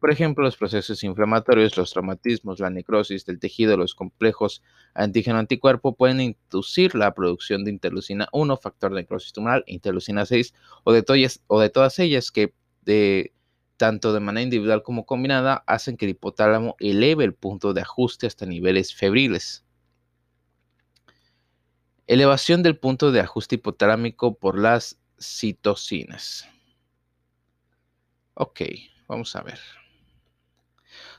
Por 0.00 0.10
ejemplo, 0.10 0.42
los 0.42 0.56
procesos 0.56 1.04
inflamatorios, 1.04 1.76
los 1.76 1.92
traumatismos, 1.92 2.58
la 2.58 2.68
necrosis 2.68 3.24
del 3.24 3.38
tejido, 3.38 3.76
los 3.76 3.94
complejos 3.94 4.64
antígeno-anticuerpo 4.94 5.94
pueden 5.94 6.20
inducir 6.20 6.96
la 6.96 7.14
producción 7.14 7.62
de 7.62 7.70
interleucina 7.70 8.26
1, 8.32 8.56
factor 8.56 8.90
de 8.90 9.02
necrosis 9.02 9.32
tumoral, 9.32 9.62
interleucina 9.68 10.26
6 10.26 10.54
o 10.82 10.92
de, 10.92 11.04
todas, 11.04 11.40
o 11.46 11.60
de 11.60 11.70
todas 11.70 12.00
ellas 12.00 12.32
que 12.32 12.52
de 12.82 13.32
tanto 13.78 14.12
de 14.12 14.20
manera 14.20 14.42
individual 14.42 14.82
como 14.82 15.06
combinada, 15.06 15.64
hacen 15.66 15.96
que 15.96 16.04
el 16.04 16.10
hipotálamo 16.10 16.76
eleve 16.78 17.24
el 17.24 17.32
punto 17.32 17.72
de 17.72 17.80
ajuste 17.80 18.26
hasta 18.26 18.44
niveles 18.44 18.94
febriles. 18.94 19.64
Elevación 22.06 22.62
del 22.62 22.76
punto 22.76 23.12
de 23.12 23.20
ajuste 23.20 23.54
hipotalámico 23.54 24.38
por 24.38 24.58
las 24.58 24.98
citocinas. 25.18 26.48
Ok, 28.34 28.60
vamos 29.06 29.34
a 29.36 29.42
ver. 29.42 29.58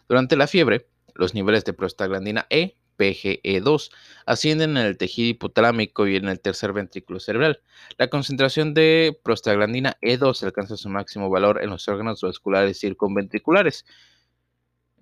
Durante 0.07 0.35
la 0.35 0.47
fiebre, 0.47 0.87
los 1.15 1.33
niveles 1.33 1.65
de 1.65 1.73
prostaglandina 1.73 2.47
E 2.49 2.78
PGE2 2.99 3.89
ascienden 4.25 4.71
en 4.77 4.85
el 4.85 4.97
tejido 4.97 5.29
hipotalámico 5.29 6.07
y 6.07 6.17
en 6.17 6.27
el 6.27 6.39
tercer 6.41 6.73
ventrículo 6.73 7.19
cerebral. 7.19 7.61
La 7.97 8.09
concentración 8.09 8.73
de 8.73 9.17
prostaglandina 9.23 9.97
E2 10.01 10.43
alcanza 10.43 10.77
su 10.77 10.89
máximo 10.89 11.29
valor 11.29 11.63
en 11.63 11.69
los 11.69 11.87
órganos 11.87 12.21
vasculares 12.21 12.79
circunventriculares 12.79 13.85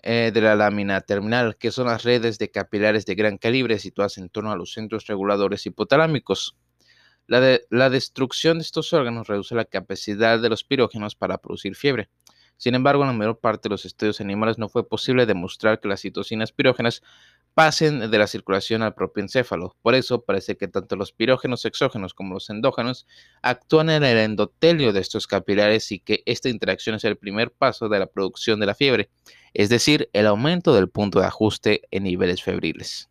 eh, 0.03 0.31
de 0.33 0.41
la 0.41 0.55
lámina 0.55 1.01
terminal, 1.01 1.57
que 1.57 1.71
son 1.71 1.87
las 1.87 2.03
redes 2.03 2.37
de 2.37 2.51
capilares 2.51 3.05
de 3.05 3.15
gran 3.15 3.37
calibre 3.37 3.79
situadas 3.79 4.17
en 4.17 4.29
torno 4.29 4.51
a 4.51 4.55
los 4.55 4.73
centros 4.73 5.07
reguladores 5.07 5.65
hipotalámicos. 5.65 6.55
La, 7.25 7.59
la 7.69 7.89
destrucción 7.89 8.59
de 8.59 8.61
estos 8.61 8.93
órganos 8.93 9.27
reduce 9.27 9.55
la 9.55 9.65
capacidad 9.65 10.39
de 10.39 10.49
los 10.49 10.63
pirógenos 10.63 11.15
para 11.15 11.39
producir 11.39 11.75
fiebre. 11.75 12.09
Sin 12.57 12.73
embargo, 12.73 13.03
en 13.03 13.09
la 13.09 13.13
mayor 13.13 13.39
parte 13.39 13.69
de 13.69 13.73
los 13.73 13.85
estudios 13.85 14.19
animales 14.19 14.57
no 14.57 14.67
fue 14.67 14.87
posible 14.87 15.25
demostrar 15.25 15.79
que 15.79 15.87
las 15.87 16.01
citocinas 16.01 16.51
pirógenas 16.51 17.03
pasen 17.57 18.11
de 18.11 18.17
la 18.19 18.27
circulación 18.27 18.83
al 18.83 18.93
propio 18.93 19.23
encéfalo. 19.23 19.75
Por 19.81 19.95
eso 19.95 20.21
parece 20.21 20.57
que 20.57 20.67
tanto 20.67 20.95
los 20.95 21.11
pirógenos 21.11 21.65
exógenos 21.65 22.13
como 22.13 22.35
los 22.35 22.51
endógenos 22.51 23.07
actúan 23.41 23.89
en 23.89 24.03
el 24.03 24.19
endotelio 24.19 24.93
de 24.93 24.99
estos 24.99 25.25
capilares 25.25 25.91
y 25.91 25.97
que 25.97 26.21
esta 26.27 26.49
interacción 26.49 26.97
es 26.97 27.03
el 27.03 27.17
primer 27.17 27.51
paso 27.51 27.89
de 27.89 27.97
la 27.97 28.05
producción 28.05 28.59
de 28.59 28.67
la 28.67 28.75
fiebre, 28.75 29.09
es 29.55 29.69
decir, 29.69 30.07
el 30.13 30.27
aumento 30.27 30.75
del 30.75 30.87
punto 30.87 31.19
de 31.19 31.25
ajuste 31.25 31.81
en 31.89 32.03
niveles 32.03 32.43
febriles. 32.43 33.09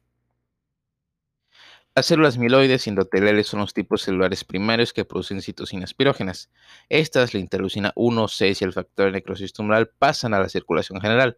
Las 1.97 2.07
células 2.07 2.39
mieloides 2.39 2.87
endoteliales 2.87 3.49
son 3.49 3.59
los 3.59 3.75
tipos 3.75 4.03
celulares 4.03 4.45
primarios 4.45 4.93
que 4.93 5.05
producen 5.05 5.43
citocinas 5.43 5.93
pirógenas. 5.93 6.51
Estas, 6.89 7.35
la 7.35 7.41
interleucina 7.41 7.93
1, 7.97 8.29
6 8.29 8.63
y 8.63 8.65
el 8.65 8.73
factor 8.73 9.11
necrosis 9.11 9.53
tumoral, 9.53 9.89
pasan 9.99 10.35
a 10.35 10.39
la 10.39 10.49
circulación 10.49 11.01
general. 11.01 11.37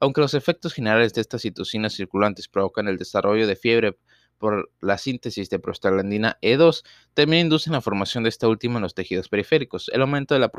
Aunque 0.00 0.20
los 0.20 0.34
efectos 0.34 0.74
generales 0.74 1.14
de 1.14 1.20
estas 1.20 1.42
citocinas 1.42 1.94
circulantes 1.94 2.48
provocan 2.48 2.88
el 2.88 2.98
desarrollo 2.98 3.46
de 3.46 3.56
fiebre 3.56 3.96
por 4.38 4.70
la 4.80 4.98
síntesis 4.98 5.48
de 5.48 5.58
prostaglandina 5.58 6.38
E2, 6.42 6.82
también 7.14 7.46
inducen 7.46 7.72
la 7.72 7.80
formación 7.80 8.22
de 8.24 8.28
esta 8.28 8.48
última 8.48 8.76
en 8.76 8.82
los 8.82 8.94
tejidos 8.94 9.28
periféricos. 9.28 9.88
El 9.92 10.02
aumento 10.02 10.34
de 10.34 10.40
la 10.40 10.50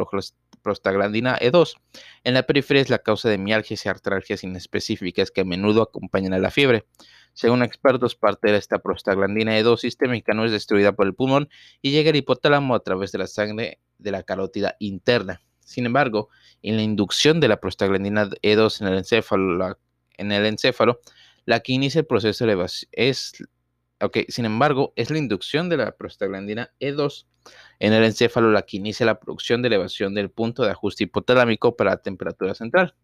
prostaglandina 0.61 1.37
E2 1.37 1.75
en 2.23 2.33
la 2.33 2.43
periferia 2.43 2.81
es 2.81 2.89
la 2.89 2.99
causa 2.99 3.29
de 3.29 3.37
mialgias 3.37 3.85
y 3.85 3.89
artralgias 3.89 4.43
inespecíficas 4.43 5.31
que 5.31 5.41
a 5.41 5.45
menudo 5.45 5.81
acompañan 5.83 6.33
a 6.33 6.39
la 6.39 6.51
fiebre. 6.51 6.85
Según 7.33 7.61
expertos, 7.61 8.15
parte 8.15 8.51
de 8.51 8.57
esta 8.57 8.79
prostaglandina 8.79 9.59
E2 9.59 9.77
sistémica 9.77 10.33
no 10.33 10.45
es 10.45 10.51
destruida 10.51 10.93
por 10.93 11.05
el 11.05 11.13
pulmón 11.13 11.49
y 11.81 11.91
llega 11.91 12.09
al 12.09 12.15
hipotálamo 12.15 12.73
a 12.73 12.79
través 12.79 13.11
de 13.11 13.19
la 13.19 13.27
sangre 13.27 13.79
de 13.99 14.11
la 14.11 14.23
carótida 14.23 14.75
interna. 14.79 15.41
Sin 15.59 15.85
embargo, 15.85 16.29
en 16.63 16.75
la 16.75 16.81
inducción 16.81 17.39
de 17.39 17.47
la 17.47 17.59
prostaglandina 17.59 18.29
E2 18.41 18.81
en 18.81 18.87
el 18.87 20.45
encéfalo, 20.45 20.99
la, 21.45 21.59
que 21.59 21.73
inicia 21.73 21.99
el 21.99 22.05
proceso 22.05 22.43
de 22.43 22.51
elevación 22.51 22.89
es, 22.91 23.33
ok, 24.01 24.17
sin 24.27 24.45
embargo, 24.45 24.93
es 24.95 25.09
la 25.09 25.17
inducción 25.17 25.69
de 25.69 25.77
la 25.77 25.91
prostaglandina 25.91 26.71
E2 26.79 27.25
en 27.79 27.93
el 27.93 28.03
encéfalo 28.03 28.51
la 28.51 28.63
que 28.63 28.77
inicia 28.77 29.05
la 29.05 29.19
producción 29.19 29.61
de 29.61 29.67
elevación 29.67 30.13
del 30.13 30.29
punto 30.29 30.63
de 30.63 30.71
ajuste 30.71 31.05
hipotalámico 31.05 31.75
para 31.75 31.91
la 31.91 31.97
temperatura 31.97 32.53
central. 32.53 32.95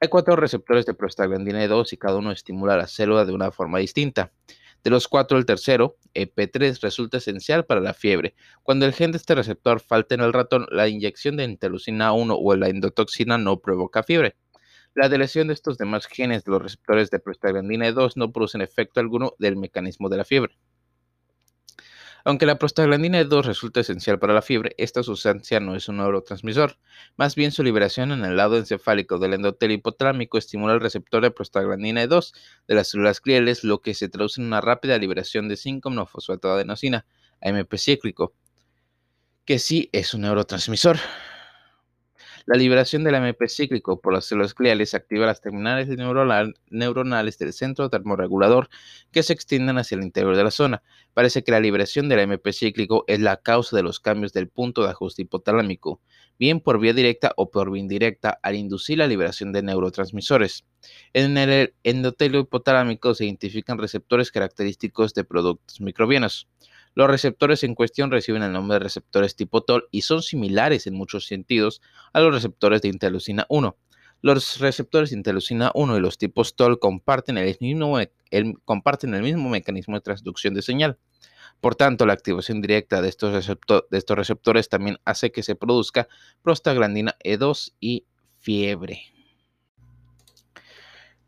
Hay 0.00 0.08
cuatro 0.08 0.34
receptores 0.34 0.84
de 0.84 0.94
prostaglandina 0.94 1.64
E2 1.64 1.92
y 1.92 1.96
cada 1.96 2.16
uno 2.16 2.32
estimula 2.32 2.76
la 2.76 2.88
célula 2.88 3.24
de 3.24 3.32
una 3.32 3.52
forma 3.52 3.78
distinta. 3.78 4.32
De 4.84 4.90
los 4.90 5.06
cuatro, 5.06 5.38
el 5.38 5.46
tercero, 5.46 5.96
EP3, 6.12 6.80
resulta 6.80 7.18
esencial 7.18 7.64
para 7.64 7.80
la 7.80 7.94
fiebre. 7.94 8.34
Cuando 8.64 8.84
el 8.84 8.92
gen 8.92 9.12
de 9.12 9.18
este 9.18 9.36
receptor 9.36 9.80
falta 9.80 10.16
en 10.16 10.22
el 10.22 10.32
ratón, 10.32 10.66
la 10.70 10.88
inyección 10.88 11.36
de 11.36 11.44
interleucina 11.44 12.12
1 12.12 12.34
o 12.34 12.56
la 12.56 12.68
endotoxina 12.68 13.38
no 13.38 13.60
provoca 13.60 14.02
fiebre. 14.02 14.34
La 14.94 15.08
deleción 15.08 15.46
de 15.46 15.54
estos 15.54 15.78
demás 15.78 16.06
genes 16.06 16.44
de 16.44 16.50
los 16.50 16.62
receptores 16.62 17.10
de 17.10 17.20
prostaglandina 17.20 17.88
E2 17.88 18.12
no 18.16 18.32
producen 18.32 18.60
efecto 18.60 18.98
alguno 18.98 19.34
del 19.38 19.56
mecanismo 19.56 20.08
de 20.08 20.16
la 20.16 20.24
fiebre. 20.24 20.58
Aunque 22.24 22.46
la 22.46 22.58
prostaglandina 22.58 23.20
E2 23.20 23.42
resulta 23.42 23.80
esencial 23.80 24.18
para 24.18 24.34
la 24.34 24.42
fiebre, 24.42 24.74
esta 24.78 25.02
sustancia 25.02 25.58
no 25.60 25.74
es 25.74 25.88
un 25.88 25.96
neurotransmisor. 25.96 26.78
Más 27.16 27.34
bien 27.34 27.50
su 27.50 27.62
liberación 27.62 28.12
en 28.12 28.24
el 28.24 28.36
lado 28.36 28.56
encefálico 28.56 29.18
del 29.18 29.34
endotelio 29.34 29.76
hipotalámico 29.76 30.38
estimula 30.38 30.74
el 30.74 30.80
receptor 30.80 31.22
de 31.22 31.30
prostaglandina 31.30 32.04
E2 32.04 32.32
de 32.68 32.74
las 32.74 32.88
células 32.88 33.20
gliales, 33.20 33.64
lo 33.64 33.80
que 33.80 33.94
se 33.94 34.08
traduce 34.08 34.40
en 34.40 34.46
una 34.46 34.60
rápida 34.60 34.98
liberación 34.98 35.48
de 35.48 35.56
5-monofosfato-adenosina, 35.56 37.06
AMP 37.40 37.74
cíclico, 37.76 38.34
que 39.44 39.58
sí 39.58 39.88
es 39.92 40.14
un 40.14 40.22
neurotransmisor. 40.22 40.98
La 42.44 42.56
liberación 42.56 43.04
del 43.04 43.14
AMP 43.14 43.46
cíclico 43.46 44.00
por 44.00 44.12
las 44.12 44.24
células 44.24 44.54
gliales 44.54 44.94
activa 44.94 45.26
las 45.26 45.40
terminales 45.40 45.88
neuronales 46.70 47.38
del 47.38 47.52
centro 47.52 47.88
termorregulador 47.88 48.68
que 49.12 49.22
se 49.22 49.32
extienden 49.32 49.78
hacia 49.78 49.96
el 49.96 50.02
interior 50.02 50.36
de 50.36 50.42
la 50.42 50.50
zona. 50.50 50.82
Parece 51.14 51.44
que 51.44 51.52
la 51.52 51.60
liberación 51.60 52.08
del 52.08 52.20
AMP 52.20 52.48
cíclico 52.52 53.04
es 53.06 53.20
la 53.20 53.36
causa 53.36 53.76
de 53.76 53.84
los 53.84 54.00
cambios 54.00 54.32
del 54.32 54.48
punto 54.48 54.82
de 54.82 54.90
ajuste 54.90 55.22
hipotalámico, 55.22 56.00
bien 56.36 56.60
por 56.60 56.80
vía 56.80 56.92
directa 56.94 57.32
o 57.36 57.50
por 57.50 57.70
vía 57.70 57.80
indirecta, 57.80 58.40
al 58.42 58.56
inducir 58.56 58.98
la 58.98 59.06
liberación 59.06 59.52
de 59.52 59.62
neurotransmisores. 59.62 60.64
En 61.12 61.38
el 61.38 61.74
endotelio 61.84 62.40
hipotalámico 62.40 63.14
se 63.14 63.26
identifican 63.26 63.78
receptores 63.78 64.32
característicos 64.32 65.14
de 65.14 65.22
productos 65.22 65.80
microbianos. 65.80 66.48
Los 66.94 67.08
receptores 67.08 67.64
en 67.64 67.74
cuestión 67.74 68.10
reciben 68.10 68.42
el 68.42 68.52
nombre 68.52 68.74
de 68.74 68.80
receptores 68.80 69.34
tipo 69.34 69.62
TOL 69.62 69.88
y 69.90 70.02
son 70.02 70.22
similares 70.22 70.86
en 70.86 70.94
muchos 70.94 71.26
sentidos 71.26 71.80
a 72.12 72.20
los 72.20 72.34
receptores 72.34 72.82
de 72.82 72.88
interleucina 72.88 73.46
1. 73.48 73.76
Los 74.20 74.58
receptores 74.60 75.10
de 75.10 75.16
interleucina 75.16 75.72
1 75.74 75.96
y 75.96 76.00
los 76.00 76.18
tipos 76.18 76.54
TOL 76.54 76.78
comparten 76.78 77.38
el, 77.38 77.56
mismo, 77.60 77.98
comparten 78.64 79.14
el 79.14 79.22
mismo 79.22 79.48
mecanismo 79.48 79.96
de 79.96 80.02
transducción 80.02 80.54
de 80.54 80.62
señal. 80.62 80.98
Por 81.60 81.76
tanto, 81.76 82.06
la 82.06 82.12
activación 82.12 82.60
directa 82.60 83.00
de 83.00 83.08
estos, 83.08 83.46
de 83.90 83.98
estos 83.98 84.16
receptores 84.16 84.68
también 84.68 84.98
hace 85.04 85.32
que 85.32 85.42
se 85.42 85.54
produzca 85.54 86.08
prostaglandina 86.42 87.16
E2 87.24 87.72
y 87.80 88.04
fiebre. 88.38 89.02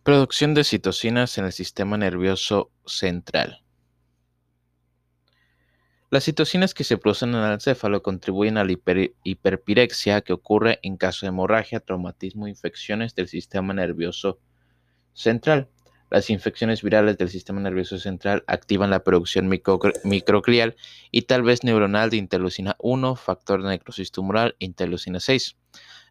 Producción 0.03 0.53
de 0.53 0.65
citocinas 0.65 1.39
en 1.39 1.47
el 1.47 1.53
sistema 1.53 1.97
nervioso 1.97 2.71
central. 2.85 3.64
Las 6.15 6.27
citocinas 6.27 6.75
que 6.75 6.85
se 6.85 6.97
producen 6.97 7.31
en 7.31 7.43
el 7.43 7.55
encéfalo 7.55 8.01
contribuyen 8.05 8.57
a 8.57 8.63
la 8.63 8.71
hiperpirexia 9.25 10.21
que 10.21 10.33
ocurre 10.33 10.79
en 10.85 10.97
caso 10.97 11.27
de 11.27 11.31
hemorragia, 11.31 11.81
traumatismo 11.81 12.47
e 12.47 12.51
infecciones 12.51 13.17
del 13.17 13.27
sistema 13.27 13.75
nervioso 13.75 14.39
central. 15.13 15.71
Las 16.11 16.31
infecciones 16.31 16.83
virales 16.83 17.19
del 17.19 17.31
sistema 17.31 17.61
nervioso 17.61 17.99
central 17.99 18.45
activan 18.47 18.91
la 18.91 19.03
producción 19.03 19.49
microglial 19.49 20.77
y 21.11 21.23
tal 21.23 21.43
vez 21.43 21.65
neuronal 21.65 22.11
de 22.11 22.19
interleucina 22.19 22.77
1, 22.79 23.17
factor 23.17 23.65
de 23.65 23.71
necrosis 23.71 24.13
tumoral 24.13 24.55
interleucina 24.61 25.19
6. 25.19 25.57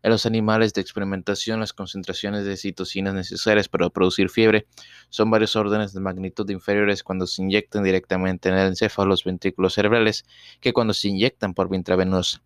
En 0.04 0.12
los 0.12 0.26
animales 0.26 0.74
de 0.74 0.82
experimentación, 0.82 1.62
las 1.62 1.72
concentraciones 1.72 2.44
de 2.44 2.58
citocinas 2.58 3.14
necesarias 3.14 3.70
para 3.70 3.90
producir 3.90 4.30
fiebre 4.30 4.68
son 5.10 5.32
varios 5.32 5.56
órdenes 5.56 5.94
de 5.94 6.02
magnitud 6.02 6.50
inferiores 6.50 7.04
cuando 7.04 7.26
se 7.26 7.42
inyectan 7.42 7.86
directamente 7.86 8.50
en 8.50 8.56
el 8.56 8.68
encéfalo 8.68 9.08
los 9.08 9.24
ventrículos 9.24 9.76
cerebrales 9.76 10.26
que 10.60 10.74
cuando 10.74 10.94
se 10.94 11.08
inyectan 11.08 11.54
por 11.54 11.70
vía 11.70 11.78
intravenosa. 11.78 12.44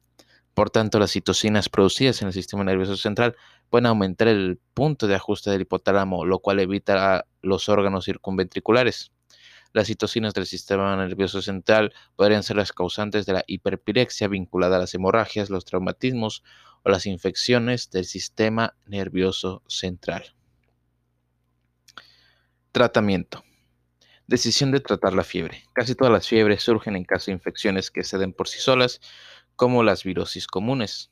Por 0.53 0.69
tanto, 0.69 0.99
las 0.99 1.11
citocinas 1.11 1.67
producidas 1.67 2.21
en 2.21 2.27
el 2.27 2.33
sistema 2.33 2.63
nervioso 2.63 2.95
central 2.95 3.35
pueden 3.71 3.87
aumentar 3.87 4.27
el 4.27 4.59
punto 4.75 5.07
de 5.07 5.15
ajuste 5.15 5.49
del 5.49 5.61
hipotálamo, 5.61 6.25
lo 6.25 6.37
cual 6.39 6.59
evita 6.59 7.25
los 7.41 7.69
órganos 7.69 8.05
circunventriculares. 8.05 9.11
Las 9.77 9.85
citocinas 9.85 10.33
del 10.33 10.47
sistema 10.47 10.95
nervioso 10.95 11.39
central 11.39 11.93
podrían 12.15 12.41
ser 12.41 12.55
las 12.55 12.71
causantes 12.71 13.27
de 13.27 13.33
la 13.33 13.43
hiperpirexia 13.45 14.27
vinculada 14.27 14.77
a 14.77 14.79
las 14.79 14.95
hemorragias, 14.95 15.51
los 15.51 15.65
traumatismos 15.65 16.43
o 16.81 16.89
las 16.89 17.05
infecciones 17.05 17.91
del 17.91 18.05
sistema 18.05 18.75
nervioso 18.87 19.61
central. 19.67 20.33
Tratamiento. 22.71 23.43
Decisión 24.25 24.71
de 24.71 24.79
tratar 24.79 25.13
la 25.13 25.23
fiebre. 25.23 25.63
Casi 25.73 25.93
todas 25.93 26.11
las 26.11 26.27
fiebres 26.27 26.63
surgen 26.63 26.95
en 26.95 27.05
caso 27.05 27.27
de 27.27 27.33
infecciones 27.33 27.91
que 27.91 28.03
se 28.03 28.17
den 28.17 28.33
por 28.33 28.47
sí 28.47 28.57
solas, 28.57 28.99
como 29.55 29.83
las 29.83 30.03
virosis 30.03 30.47
comunes. 30.47 31.11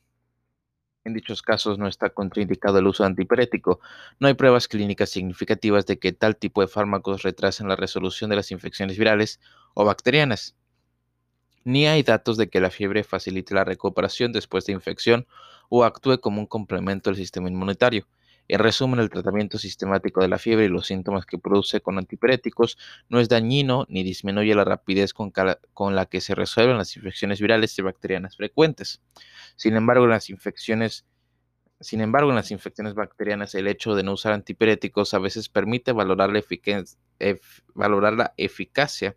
En 1.06 1.14
dichos 1.14 1.40
casos 1.40 1.78
no 1.78 1.86
está 1.86 2.10
contraindicado 2.10 2.80
el 2.80 2.86
uso 2.88 3.04
antipirético. 3.04 3.78
No 4.18 4.26
hay 4.26 4.34
pruebas 4.34 4.66
clínicas 4.66 5.08
significativas 5.08 5.86
de 5.86 6.00
que 6.00 6.12
tal 6.12 6.36
tipo 6.36 6.62
de 6.62 6.66
fármacos 6.66 7.22
retrasen 7.22 7.68
la 7.68 7.76
resolución 7.76 8.28
de 8.28 8.34
las 8.34 8.50
infecciones 8.50 8.98
virales 8.98 9.38
o 9.74 9.84
bacterianas 9.84 10.56
ni 11.66 11.88
hay 11.88 12.04
datos 12.04 12.36
de 12.36 12.48
que 12.48 12.60
la 12.60 12.70
fiebre 12.70 13.02
facilite 13.02 13.52
la 13.52 13.64
recuperación 13.64 14.30
después 14.32 14.66
de 14.66 14.72
infección 14.72 15.26
o 15.68 15.82
actúe 15.82 16.20
como 16.20 16.40
un 16.40 16.46
complemento 16.46 17.10
del 17.10 17.16
sistema 17.16 17.48
inmunitario. 17.48 18.06
En 18.48 18.60
resumen, 18.60 19.00
el 19.00 19.10
tratamiento 19.10 19.58
sistemático 19.58 20.20
de 20.20 20.28
la 20.28 20.38
fiebre 20.38 20.66
y 20.66 20.68
los 20.68 20.86
síntomas 20.86 21.26
que 21.26 21.38
produce 21.38 21.80
con 21.80 21.98
antipiréticos 21.98 22.78
no 23.08 23.18
es 23.18 23.28
dañino 23.28 23.86
ni 23.88 24.04
disminuye 24.04 24.54
la 24.54 24.64
rapidez 24.64 25.12
con, 25.12 25.32
la 25.94 26.06
que 26.06 26.20
se 26.20 26.34
resuelven 26.34 26.78
las 26.78 26.96
infecciones 26.96 27.40
virales 27.40 27.76
y 27.78 27.82
bacterianas 27.82 28.36
frecuentes. 28.36 29.02
Sin 29.56 29.76
embargo, 29.76 30.04
en 30.04 30.10
las 30.10 30.30
infecciones 30.30 31.06
sin 31.78 32.00
embargo, 32.00 32.30
en 32.30 32.36
las 32.36 32.52
infecciones 32.52 32.94
bacterianas, 32.94 33.54
el 33.54 33.66
hecho 33.66 33.94
de 33.94 34.02
no 34.02 34.12
usar 34.12 34.32
antipiréticos 34.32 35.12
a 35.12 35.18
veces 35.18 35.50
permite 35.50 35.92
valorar 35.92 36.30
la, 36.30 38.32
eficacia 38.38 39.14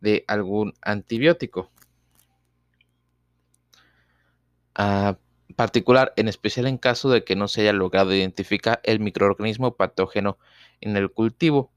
de 0.00 0.22
algún 0.28 0.74
antibiótico. 0.82 1.70
a 4.74 5.16
particular, 5.54 6.12
en 6.16 6.28
especial 6.28 6.66
en 6.66 6.78
caso 6.78 7.10
de 7.10 7.24
que 7.24 7.36
no 7.36 7.48
se 7.48 7.62
haya 7.62 7.72
logrado 7.72 8.14
identificar 8.14 8.80
el 8.84 9.00
microorganismo 9.00 9.76
patógeno 9.76 10.38
en 10.80 10.96
el 10.96 11.10
cultivo. 11.10 11.72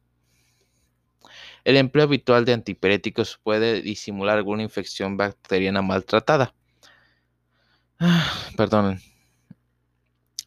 El 1.64 1.78
empleo 1.78 2.06
habitual 2.06 2.46
de 2.46 2.54
antipiréticos 2.54 3.40
puede 3.44 3.82
disimular 3.82 4.38
alguna 4.38 4.64
infección 4.64 5.18
bacteriana 5.18 5.82
maltratada. 5.82 6.56
Ah, 8.00 8.34
perdonen. 8.56 9.09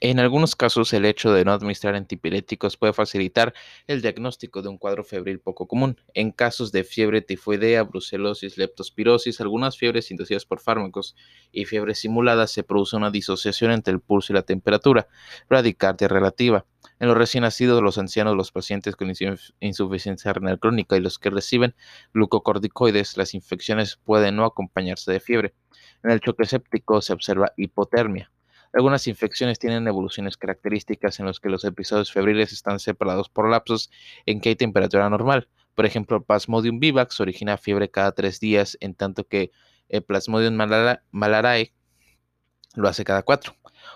En 0.05 0.19
algunos 0.19 0.57
casos, 0.57 0.93
el 0.95 1.05
hecho 1.05 1.33
de 1.33 1.45
no 1.45 1.53
administrar 1.53 1.95
antipiréticos 1.95 2.77
puede 2.77 2.93
facilitar 2.93 3.55
el 3.87 4.03
diagnóstico 4.03 4.61
de 4.61 4.69
un 4.69 4.77
cuadro 4.77 5.05
febril 5.05 5.39
poco 5.39 5.69
común. 5.69 5.97
En 6.13 6.33
casos 6.33 6.73
de 6.73 6.83
fiebre 6.83 7.23
tifoidea, 7.23 7.85
brucelosis, 7.85 8.59
leptospirosis, 8.59 9.41
algunas 9.41 9.79
fiebres 9.79 10.11
inducidas 10.11 10.45
por 10.45 10.59
fármacos 10.59 11.15
y 11.53 11.67
fiebres 11.67 12.01
simuladas, 12.01 12.51
se 12.51 12.65
produce 12.65 12.97
una 12.97 13.13
disociación 13.13 13.71
entre 13.71 13.95
el 13.95 14.01
pulso 14.01 14.33
y 14.33 14.35
la 14.35 14.43
temperatura, 14.43 15.07
bradicardia 15.49 16.09
relativa. 16.09 16.67
En 16.99 17.07
los 17.07 17.17
recién 17.17 17.43
nacidos, 17.43 17.81
los 17.81 17.97
ancianos, 17.97 18.35
los 18.35 18.51
pacientes 18.51 18.97
con 18.97 19.13
insuficiencia 19.61 20.33
renal 20.33 20.59
crónica 20.59 20.97
y 20.97 21.01
los 21.01 21.21
que 21.21 21.31
reciben 21.31 21.77
glucocorticoides, 22.13 23.17
las 23.17 23.35
infecciones 23.35 24.01
pueden 24.03 24.35
no 24.35 24.47
acompañarse 24.47 25.13
de 25.13 25.21
fiebre. 25.21 25.55
En 26.03 26.11
el 26.11 26.19
choque 26.19 26.45
séptico 26.45 27.01
se 27.03 27.13
observa 27.13 27.53
hipotermia. 27.57 28.33
Algunas 28.73 29.07
infecciones 29.07 29.59
tienen 29.59 29.87
evoluciones 29.87 30.37
características 30.37 31.21
en 31.21 31.27
las 31.27 31.41
que 31.41 31.51
los 31.51 31.65
episodios 31.65 32.11
febriles 32.11 32.53
están 32.53 32.81
separados 32.81 33.29
por 33.29 33.51
lapsos 33.51 33.91
en 34.25 34.41
que 34.41 34.51
hay 34.51 34.57
temperatura 34.57 35.11
normal. 35.11 35.49
Por 35.75 35.87
ejemplo, 35.87 36.23
Plasmodium 36.25 36.81
vivax 36.81 37.21
origina 37.21 37.59
fiebre 37.59 37.91
cada 37.91 38.13
tres 38.13 38.41
días, 38.41 38.79
en 38.81 38.95
tanto 38.95 39.25
que 39.25 39.51
el 39.89 40.03
Plasmodium 40.03 40.57
malarae 41.11 41.75
lo 42.75 42.89
hace 42.89 43.05
cada 43.05 43.23
cuatro. 43.23 43.55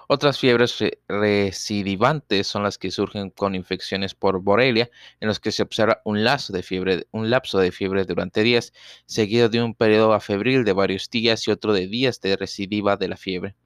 Otras 0.09 0.39
fiebres 0.39 0.79
recidivantes 1.09 2.47
son 2.47 2.63
las 2.63 2.79
que 2.79 2.91
surgen 2.91 3.31
con 3.31 3.55
infecciones 3.55 4.15
por 4.15 4.41
Borrelia, 4.41 4.91
en 5.21 5.29
los 5.29 5.41
que 5.41 5.53
se 5.53 5.63
observa 5.63 6.01
un, 6.05 6.23
de 6.23 6.63
fiebre, 6.63 7.07
un 7.13 7.31
lapso 7.31 7.59
de 7.59 7.73
fiebre 7.73 8.05
durante 8.05 8.43
días, 8.43 8.73
seguido 9.07 9.49
de 9.49 9.63
un 9.63 9.75
periodo 9.75 10.13
afebril 10.13 10.65
de 10.65 10.73
varios 10.73 11.09
días 11.11 11.47
y 11.47 11.51
otro 11.51 11.73
de 11.73 11.87
días 11.87 12.21
de 12.21 12.37
recidiva 12.37 12.97
de 12.97 13.09
la 13.09 13.17
fiebre. 13.17 13.57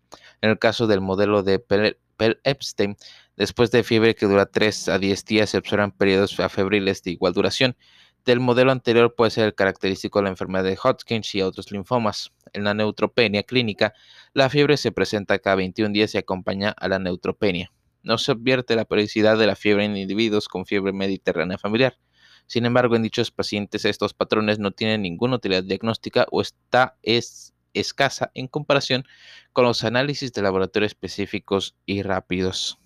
En 0.40 0.51
el 0.51 0.59
caso 0.59 0.87
del 0.87 1.01
modelo 1.01 1.42
de 1.42 1.59
Pell-Epstein, 1.59 2.96
después 3.37 3.70
de 3.70 3.83
fiebre 3.83 4.14
que 4.14 4.27
dura 4.27 4.46
3 4.46 4.88
a 4.88 4.99
10 4.99 5.25
días, 5.25 5.51
se 5.51 5.59
observan 5.59 5.92
periodos 5.92 6.37
febriles 6.37 7.03
de 7.03 7.12
igual 7.12 7.33
duración. 7.33 7.77
Del 8.25 8.40
modelo 8.40 8.70
anterior 8.70 9.14
puede 9.14 9.31
ser 9.31 9.55
característico 9.55 10.18
de 10.18 10.25
la 10.25 10.31
enfermedad 10.31 10.64
de 10.64 10.77
Hodgkin 10.77 11.23
y 11.33 11.40
otros 11.40 11.73
linfomas. 11.73 12.33
En 12.53 12.64
la 12.64 12.75
neutropenia 12.75 13.42
clínica, 13.42 13.94
la 14.35 14.51
fiebre 14.51 14.77
se 14.77 14.92
presenta 14.92 15.38
cada 15.38 15.57
21 15.57 15.92
días 15.92 16.14
y 16.14 16.18
acompaña 16.18 16.70
a 16.70 16.88
la 16.88 16.99
neutropenia. 16.99 17.73
No 18.03 18.18
se 18.18 18.33
advierte 18.33 18.77
la 18.77 18.85
periodicidad 18.85 19.38
de 19.38 19.46
la 19.46 19.57
fiebre 19.57 19.85
en 19.85 19.96
individuos 19.96 20.49
con 20.49 20.66
fiebre 20.66 20.92
mediterránea 20.92 21.59
familiar. 21.59 21.99
Sin 22.46 22.66
embargo, 22.66 22.96
en 22.96 23.03
dichos 23.03 23.31
pacientes 23.31 23.85
estos 23.85 24.12
patrones 24.12 24.59
no 24.59 24.73
tienen 24.73 25.03
ninguna 25.03 25.37
utilidad 25.37 25.62
diagnóstica 25.62 26.27
o 26.31 26.40
está 26.40 26.96
es 27.03 27.55
escasa 27.74 28.30
en 28.35 28.48
comparación 28.48 29.04
con 29.52 29.64
los 29.64 29.85
análisis 29.85 30.33
de 30.33 30.42
laboratorio 30.42 30.87
específicos 30.87 31.76
y 31.87 32.02
rápidos. 32.02 32.78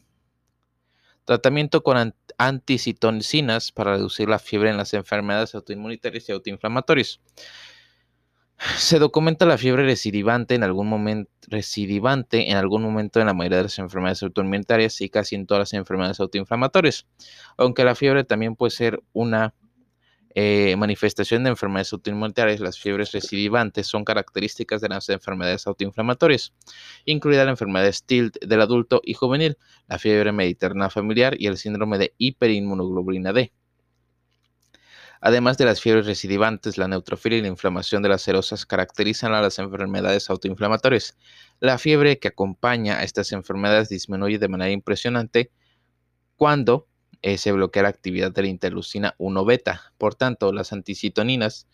Tratamiento 1.24 1.82
con 1.82 2.14
anticitocinas 2.36 3.72
para 3.72 3.94
reducir 3.94 4.28
la 4.28 4.38
fiebre 4.38 4.70
en 4.70 4.76
las 4.76 4.92
enfermedades 4.92 5.54
autoinmunitarias 5.54 6.28
y 6.28 6.32
autoinflamatorias. 6.32 7.20
Se 8.76 8.98
documenta 8.98 9.46
la 9.46 9.58
fiebre 9.58 9.84
recidivante 9.84 10.54
en 10.54 10.62
algún 10.62 10.88
momento 10.88 11.30
recidivante 11.48 12.50
en 12.50 12.56
algún 12.56 12.82
momento 12.82 13.20
en 13.20 13.26
la 13.26 13.34
mayoría 13.34 13.58
de 13.58 13.64
las 13.64 13.78
enfermedades 13.78 14.22
autoinmunitarias 14.22 15.00
y 15.00 15.08
casi 15.08 15.34
en 15.34 15.46
todas 15.46 15.60
las 15.60 15.72
enfermedades 15.72 16.20
autoinflamatorias. 16.20 17.06
Aunque 17.56 17.84
la 17.84 17.94
fiebre 17.94 18.24
también 18.24 18.56
puede 18.56 18.70
ser 18.70 19.02
una 19.12 19.54
eh, 20.34 20.74
manifestación 20.76 21.44
de 21.44 21.50
enfermedades 21.50 21.92
autoinmunitarias, 21.92 22.58
las 22.58 22.78
fiebres 22.78 23.12
recidivantes 23.12 23.86
son 23.86 24.04
características 24.04 24.80
de 24.80 24.88
las 24.88 25.08
enfermedades 25.08 25.66
autoinflamatorias, 25.66 26.52
incluida 27.04 27.44
la 27.44 27.52
enfermedad 27.52 27.84
de 28.08 28.30
del 28.42 28.60
adulto 28.60 29.00
y 29.04 29.14
juvenil, 29.14 29.56
la 29.86 29.98
fiebre 29.98 30.32
mediterránea 30.32 30.90
familiar 30.90 31.36
y 31.38 31.46
el 31.46 31.56
síndrome 31.56 31.98
de 31.98 32.14
hiperinmunoglobulina 32.18 33.32
D. 33.32 33.52
Además 35.20 35.56
de 35.56 35.64
las 35.64 35.80
fiebres 35.80 36.04
recidivantes, 36.04 36.76
la 36.76 36.88
neutrofilia 36.88 37.38
y 37.38 37.42
la 37.42 37.48
inflamación 37.48 38.02
de 38.02 38.10
las 38.10 38.20
serosas 38.20 38.66
caracterizan 38.66 39.32
a 39.32 39.40
las 39.40 39.58
enfermedades 39.58 40.28
autoinflamatorias. 40.28 41.16
La 41.60 41.78
fiebre 41.78 42.18
que 42.18 42.28
acompaña 42.28 42.98
a 42.98 43.04
estas 43.04 43.32
enfermedades 43.32 43.88
disminuye 43.88 44.38
de 44.38 44.48
manera 44.48 44.70
impresionante 44.70 45.50
cuando 46.36 46.88
se 47.38 47.52
bloquea 47.52 47.84
la 47.84 47.88
actividad 47.88 48.32
de 48.32 48.42
la 48.42 48.48
interleucina 48.48 49.14
1 49.18 49.44
beta. 49.44 49.92
Por 49.98 50.14
tanto, 50.14 50.52
las 50.52 50.72
anticitoninas, 50.72 51.66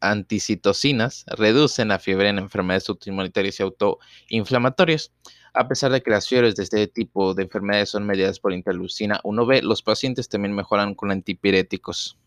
anticitocinas 0.00 1.24
reducen 1.28 1.88
la 1.88 1.98
fiebre 1.98 2.28
en 2.28 2.38
enfermedades 2.38 2.88
autoinmunitarias 2.88 3.60
y 3.60 3.62
autoinflamatorias. 3.62 5.12
A 5.54 5.66
pesar 5.68 5.92
de 5.92 6.02
que 6.02 6.10
las 6.10 6.28
fiebres 6.28 6.56
de 6.56 6.64
este 6.64 6.86
tipo 6.88 7.34
de 7.34 7.44
enfermedades 7.44 7.90
son 7.90 8.06
mediadas 8.06 8.40
por 8.40 8.52
interleucina 8.52 9.20
1b, 9.24 9.62
los 9.62 9.82
pacientes 9.82 10.28
también 10.28 10.54
mejoran 10.54 10.94
con 10.94 11.10
antipiréticos. 11.10 12.18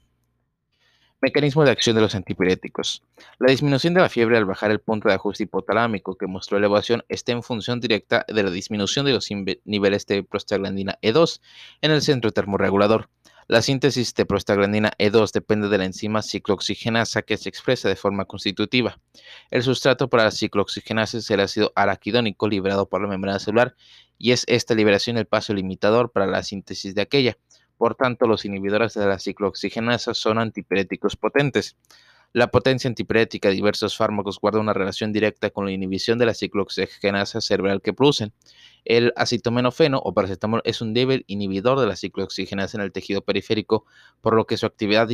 Mecanismo 1.24 1.64
de 1.64 1.70
acción 1.70 1.96
de 1.96 2.02
los 2.02 2.16
antipiréticos. 2.16 3.04
La 3.38 3.52
disminución 3.52 3.94
de 3.94 4.02
la 4.02 4.10
fiebre 4.10 4.38
al 4.38 4.46
bajar 4.46 4.72
el 4.72 4.80
punto 4.80 5.08
de 5.08 5.14
ajuste 5.14 5.44
hipotalámico 5.44 6.16
que 6.16 6.26
mostró 6.26 6.58
elevación 6.58 7.04
está 7.10 7.32
en 7.32 7.44
función 7.44 7.80
directa 7.80 8.26
de 8.28 8.42
la 8.42 8.50
disminución 8.50 9.06
de 9.06 9.14
los 9.14 9.30
niveles 9.64 10.08
de 10.08 10.24
prostaglandina 10.24 10.98
E2 11.04 11.40
en 11.82 11.92
el 11.92 12.02
centro 12.02 12.32
termorregulador. 12.32 13.08
La 13.48 13.62
síntesis 13.62 14.16
de 14.16 14.26
prostaglandina 14.26 14.94
E2 14.98 15.32
depende 15.32 15.70
de 15.70 15.78
la 15.78 15.86
enzima 15.86 16.24
ciclooxigenasa 16.24 17.22
que 17.22 17.38
se 17.38 17.50
expresa 17.50 17.88
de 17.88 17.96
forma 17.96 18.26
constitutiva. 18.26 19.00
El 19.52 19.62
sustrato 19.62 20.10
para 20.10 20.24
la 20.24 20.32
ciclooxigenasa 20.32 21.20
es 21.20 21.30
el 21.30 21.42
ácido 21.42 21.72
araquidónico 21.76 22.48
liberado 22.50 22.90
por 22.90 23.00
la 23.00 23.08
membrana 23.08 23.38
celular 23.38 23.76
y 24.18 24.32
es 24.32 24.44
esta 24.48 24.74
liberación 24.74 25.18
el 25.18 25.28
paso 25.28 25.54
limitador 25.54 26.12
para 26.12 26.26
la 26.26 26.42
síntesis 26.42 26.96
de 26.96 27.02
aquella. 27.04 27.38
Por 27.82 27.96
tanto, 27.96 28.28
los 28.28 28.46
inhibidores 28.46 28.94
de 28.94 29.08
la 29.08 29.18
ciclooxigenasa 29.18 30.14
son 30.14 30.38
antipiréticos 30.38 31.16
potentes. 31.16 31.78
La 32.32 32.52
potencia 32.52 32.88
antipirética 32.88 33.50
de 33.50 33.56
diversos 33.56 33.98
fármacos 33.98 34.40
guarda 34.40 34.60
una 34.60 34.72
relación 34.72 35.12
directa 35.12 35.50
con 35.50 35.66
la 35.66 35.72
inhibición 35.72 36.20
de 36.20 36.28
la 36.28 36.36
ciclooxigenasa 36.36 37.42
cerebral 37.42 37.82
que 37.82 37.92
producen. 37.92 38.34
El 38.86 39.14
acetaminofeno 39.16 39.98
o 39.98 40.14
paracetamol 40.14 40.62
es 40.64 40.80
un 40.82 40.94
débil 40.94 41.24
inhibidor 41.26 41.80
de 41.80 41.88
la 41.88 41.96
ciclooxigenasa 41.96 42.78
en 42.78 42.84
el 42.84 42.92
tejido 42.92 43.24
periférico, 43.24 43.88
por 44.22 44.36
lo 44.36 44.46
que 44.46 44.58
su 44.58 44.68
actividad 44.68 45.10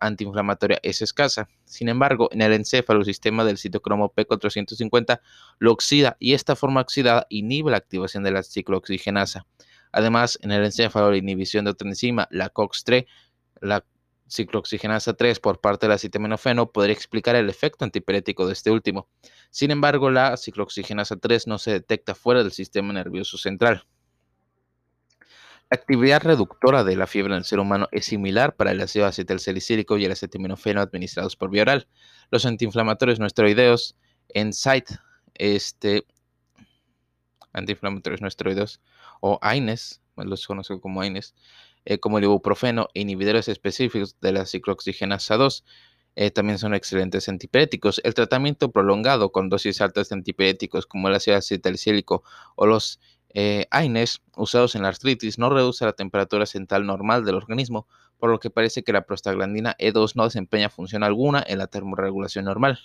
antiinflamatoria 0.00 0.80
es 0.82 1.02
escasa. 1.02 1.50
Sin 1.66 1.90
embargo, 1.90 2.30
en 2.32 2.40
el 2.40 2.54
encéfalo, 2.54 3.00
el 3.00 3.04
sistema 3.04 3.44
del 3.44 3.58
citocromo 3.58 4.10
P450 4.14 5.20
lo 5.58 5.70
oxida 5.70 6.16
y 6.18 6.32
esta 6.32 6.56
forma 6.56 6.80
oxidada 6.80 7.26
inhibe 7.28 7.72
la 7.72 7.76
activación 7.76 8.22
de 8.22 8.30
la 8.30 8.42
ciclooxigenasa. 8.42 9.44
Además, 9.96 10.38
en 10.42 10.52
el 10.52 10.62
encéfalo, 10.62 11.10
la 11.10 11.16
inhibición 11.16 11.64
de 11.64 11.70
otra 11.70 11.88
enzima, 11.88 12.28
la 12.30 12.52
COX-3, 12.52 13.06
la 13.62 13.82
ciclooxigenasa 14.28 15.14
3 15.14 15.40
por 15.40 15.62
parte 15.62 15.86
del 15.86 15.94
acetaminofeno 15.94 16.70
podría 16.70 16.92
explicar 16.92 17.34
el 17.34 17.48
efecto 17.48 17.82
antipirético 17.82 18.46
de 18.46 18.52
este 18.52 18.70
último. 18.70 19.08
Sin 19.48 19.70
embargo, 19.70 20.10
la 20.10 20.36
ciclooxigenasa 20.36 21.16
3 21.16 21.46
no 21.46 21.56
se 21.56 21.70
detecta 21.70 22.14
fuera 22.14 22.42
del 22.42 22.52
sistema 22.52 22.92
nervioso 22.92 23.38
central. 23.38 23.86
La 25.70 25.76
actividad 25.76 26.22
reductora 26.22 26.84
de 26.84 26.94
la 26.94 27.06
fiebre 27.06 27.32
en 27.32 27.38
el 27.38 27.44
ser 27.46 27.58
humano 27.58 27.88
es 27.90 28.04
similar 28.04 28.54
para 28.54 28.72
el 28.72 28.80
ácido 28.82 29.06
acetilsalicílico 29.06 29.96
y 29.96 30.04
el 30.04 30.12
acetaminofeno 30.12 30.82
administrados 30.82 31.36
por 31.36 31.48
vía 31.48 31.62
oral. 31.62 31.88
Los 32.30 32.44
antiinflamatorios 32.44 33.18
no 33.18 33.26
esteroideos, 33.26 33.96
NSAID, 34.34 34.84
este, 35.36 36.04
antiinflamatorios 37.54 38.20
no 38.20 38.28
esteroideos, 38.28 38.82
o 39.20 39.38
AINES, 39.42 40.00
los 40.16 40.46
conozco 40.46 40.80
como 40.80 41.00
AINES, 41.00 41.34
eh, 41.84 41.98
como 41.98 42.18
el 42.18 42.24
ibuprofeno 42.24 42.88
inhibidores 42.94 43.48
específicos 43.48 44.16
de 44.20 44.32
la 44.32 44.46
ciclooxigenasa 44.46 45.36
2, 45.36 45.64
eh, 46.16 46.30
también 46.30 46.58
son 46.58 46.74
excelentes 46.74 47.28
antipiréticos. 47.28 48.00
El 48.02 48.14
tratamiento 48.14 48.72
prolongado 48.72 49.32
con 49.32 49.50
dosis 49.50 49.80
altas 49.82 50.08
de 50.08 50.14
antipiréticos 50.14 50.86
como 50.86 51.08
el 51.08 51.14
ácido 51.14 51.36
acetilcílico 51.36 52.24
o 52.56 52.66
los 52.66 53.00
eh, 53.34 53.66
AINES 53.70 54.22
usados 54.34 54.74
en 54.74 54.82
la 54.82 54.88
artritis 54.88 55.38
no 55.38 55.50
reduce 55.50 55.84
la 55.84 55.92
temperatura 55.92 56.46
central 56.46 56.86
normal 56.86 57.24
del 57.26 57.34
organismo, 57.34 57.86
por 58.18 58.30
lo 58.30 58.40
que 58.40 58.48
parece 58.48 58.82
que 58.82 58.94
la 58.94 59.02
prostaglandina 59.02 59.76
E2 59.78 60.14
no 60.14 60.24
desempeña 60.24 60.70
función 60.70 61.02
alguna 61.02 61.44
en 61.46 61.58
la 61.58 61.66
termorregulación 61.66 62.46
normal. 62.46 62.78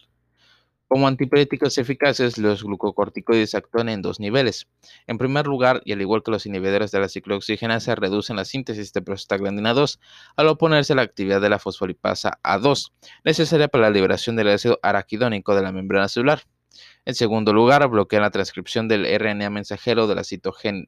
Como 0.91 1.07
antipiréticos 1.07 1.77
eficaces, 1.77 2.37
los 2.37 2.65
glucocorticoides 2.65 3.55
actúan 3.55 3.87
en 3.87 4.01
dos 4.01 4.19
niveles. 4.19 4.67
En 5.07 5.17
primer 5.17 5.47
lugar, 5.47 5.81
y 5.85 5.93
al 5.93 6.01
igual 6.01 6.21
que 6.21 6.31
los 6.31 6.45
inhibidores 6.45 6.91
de 6.91 6.99
la 6.99 7.07
ciclooxigenasa, 7.07 7.95
reducen 7.95 8.35
la 8.35 8.43
síntesis 8.43 8.91
de 8.91 9.01
prostaglandina 9.01 9.73
2 9.73 10.01
al 10.35 10.47
oponerse 10.47 10.91
a 10.91 10.97
la 10.97 11.03
actividad 11.03 11.39
de 11.39 11.47
la 11.47 11.59
fosfolipasa 11.59 12.41
A2, 12.43 12.91
necesaria 13.23 13.69
para 13.69 13.85
la 13.85 13.89
liberación 13.89 14.35
del 14.35 14.49
ácido 14.49 14.81
araquidónico 14.83 15.55
de 15.55 15.61
la 15.61 15.71
membrana 15.71 16.09
celular. 16.09 16.41
En 17.05 17.15
segundo 17.15 17.53
lugar, 17.53 17.87
bloquean 17.87 18.21
la 18.21 18.31
transcripción 18.31 18.87
del 18.87 19.05
RNA 19.05 19.49
mensajero 19.49 20.07
de, 20.07 20.15
la 20.15 20.23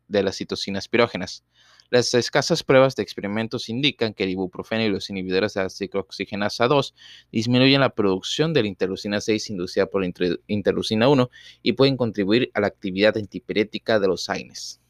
de 0.08 0.24
las 0.24 0.36
citocinas 0.36 0.88
pirógenas. 0.88 1.44
Las 1.90 2.14
escasas 2.14 2.64
pruebas 2.64 2.96
de 2.96 3.04
experimentos 3.04 3.70
indican 3.70 4.14
que 4.14 4.24
el 4.24 4.32
ibuprofeno 4.32 4.84
y 4.84 4.90
los 4.90 5.10
inhibidores 5.10 5.54
de 5.54 5.64
la 5.64 5.70
ciclooxigenasa 5.70 6.68
2 6.68 6.96
disminuyen 7.32 7.82
la 7.82 7.94
producción 7.94 8.54
de 8.54 8.64
la 8.64 8.68
interleucina 8.68 9.22
6 9.22 9.52
inducida 9.52 9.86
por 9.86 10.02
la 10.02 10.12
interleucina 10.48 11.08
1 11.08 11.30
y 11.62 11.74
pueden 11.74 11.98
contribuir 11.98 12.50
a 12.54 12.62
la 12.62 12.68
actividad 12.68 13.16
antipirética 13.18 14.00
de 14.00 14.08
los 14.08 14.30
AINES. 14.30 14.83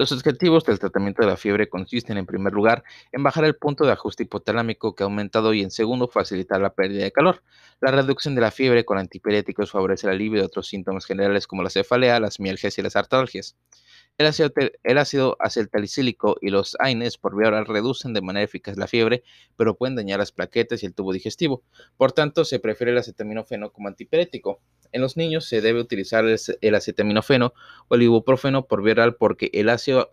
Los 0.00 0.12
objetivos 0.12 0.64
del 0.64 0.78
tratamiento 0.78 1.20
de 1.20 1.28
la 1.28 1.36
fiebre 1.36 1.68
consisten, 1.68 2.16
en 2.16 2.24
primer 2.24 2.54
lugar, 2.54 2.84
en 3.12 3.22
bajar 3.22 3.44
el 3.44 3.56
punto 3.56 3.84
de 3.84 3.92
ajuste 3.92 4.22
hipotalámico 4.22 4.94
que 4.94 5.02
ha 5.02 5.04
aumentado 5.04 5.52
y, 5.52 5.60
en 5.60 5.70
segundo, 5.70 6.08
facilitar 6.08 6.58
la 6.58 6.72
pérdida 6.72 7.04
de 7.04 7.12
calor. 7.12 7.42
La 7.82 7.90
reducción 7.90 8.34
de 8.34 8.40
la 8.40 8.50
fiebre 8.50 8.86
con 8.86 8.96
antipiréticos 8.96 9.72
favorece 9.72 10.06
el 10.06 10.14
alivio 10.14 10.40
de 10.40 10.46
otros 10.46 10.68
síntomas 10.68 11.04
generales 11.04 11.46
como 11.46 11.62
la 11.62 11.68
cefalea, 11.68 12.18
las 12.18 12.40
mialgias 12.40 12.78
y 12.78 12.82
las 12.82 12.96
artralgias. 12.96 13.58
El 14.16 14.24
ácido, 14.24 14.50
el 14.84 14.96
ácido 14.96 15.36
acetilsalicílico 15.38 16.38
y 16.40 16.48
los 16.48 16.78
AINES 16.80 17.18
por 17.18 17.36
vía 17.36 17.48
oral 17.48 17.66
reducen 17.66 18.14
de 18.14 18.22
manera 18.22 18.44
eficaz 18.44 18.78
la 18.78 18.86
fiebre, 18.86 19.22
pero 19.56 19.76
pueden 19.76 19.96
dañar 19.96 20.18
las 20.18 20.32
plaquetas 20.32 20.82
y 20.82 20.86
el 20.86 20.94
tubo 20.94 21.12
digestivo. 21.12 21.62
Por 21.98 22.12
tanto, 22.12 22.46
se 22.46 22.58
prefiere 22.58 22.92
el 22.92 22.98
acetaminofeno 22.98 23.70
como 23.70 23.88
antipirético. 23.88 24.62
En 24.92 25.00
los 25.00 25.16
niños 25.16 25.46
se 25.46 25.60
debe 25.60 25.80
utilizar 25.80 26.24
el 26.24 26.74
acetaminofeno 26.74 27.52
o 27.88 27.94
el 27.94 28.02
ibuprofeno 28.02 28.66
por 28.66 28.82
vía 28.82 28.92
oral 28.92 29.16
porque 29.16 29.50
el 29.52 29.68
ácido 29.68 30.08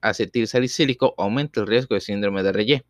acetilsalicílico 0.00 1.14
aumenta 1.18 1.60
el 1.60 1.66
riesgo 1.66 1.94
de 1.94 2.00
síndrome 2.00 2.42
de 2.42 2.52
Reye. 2.52 2.84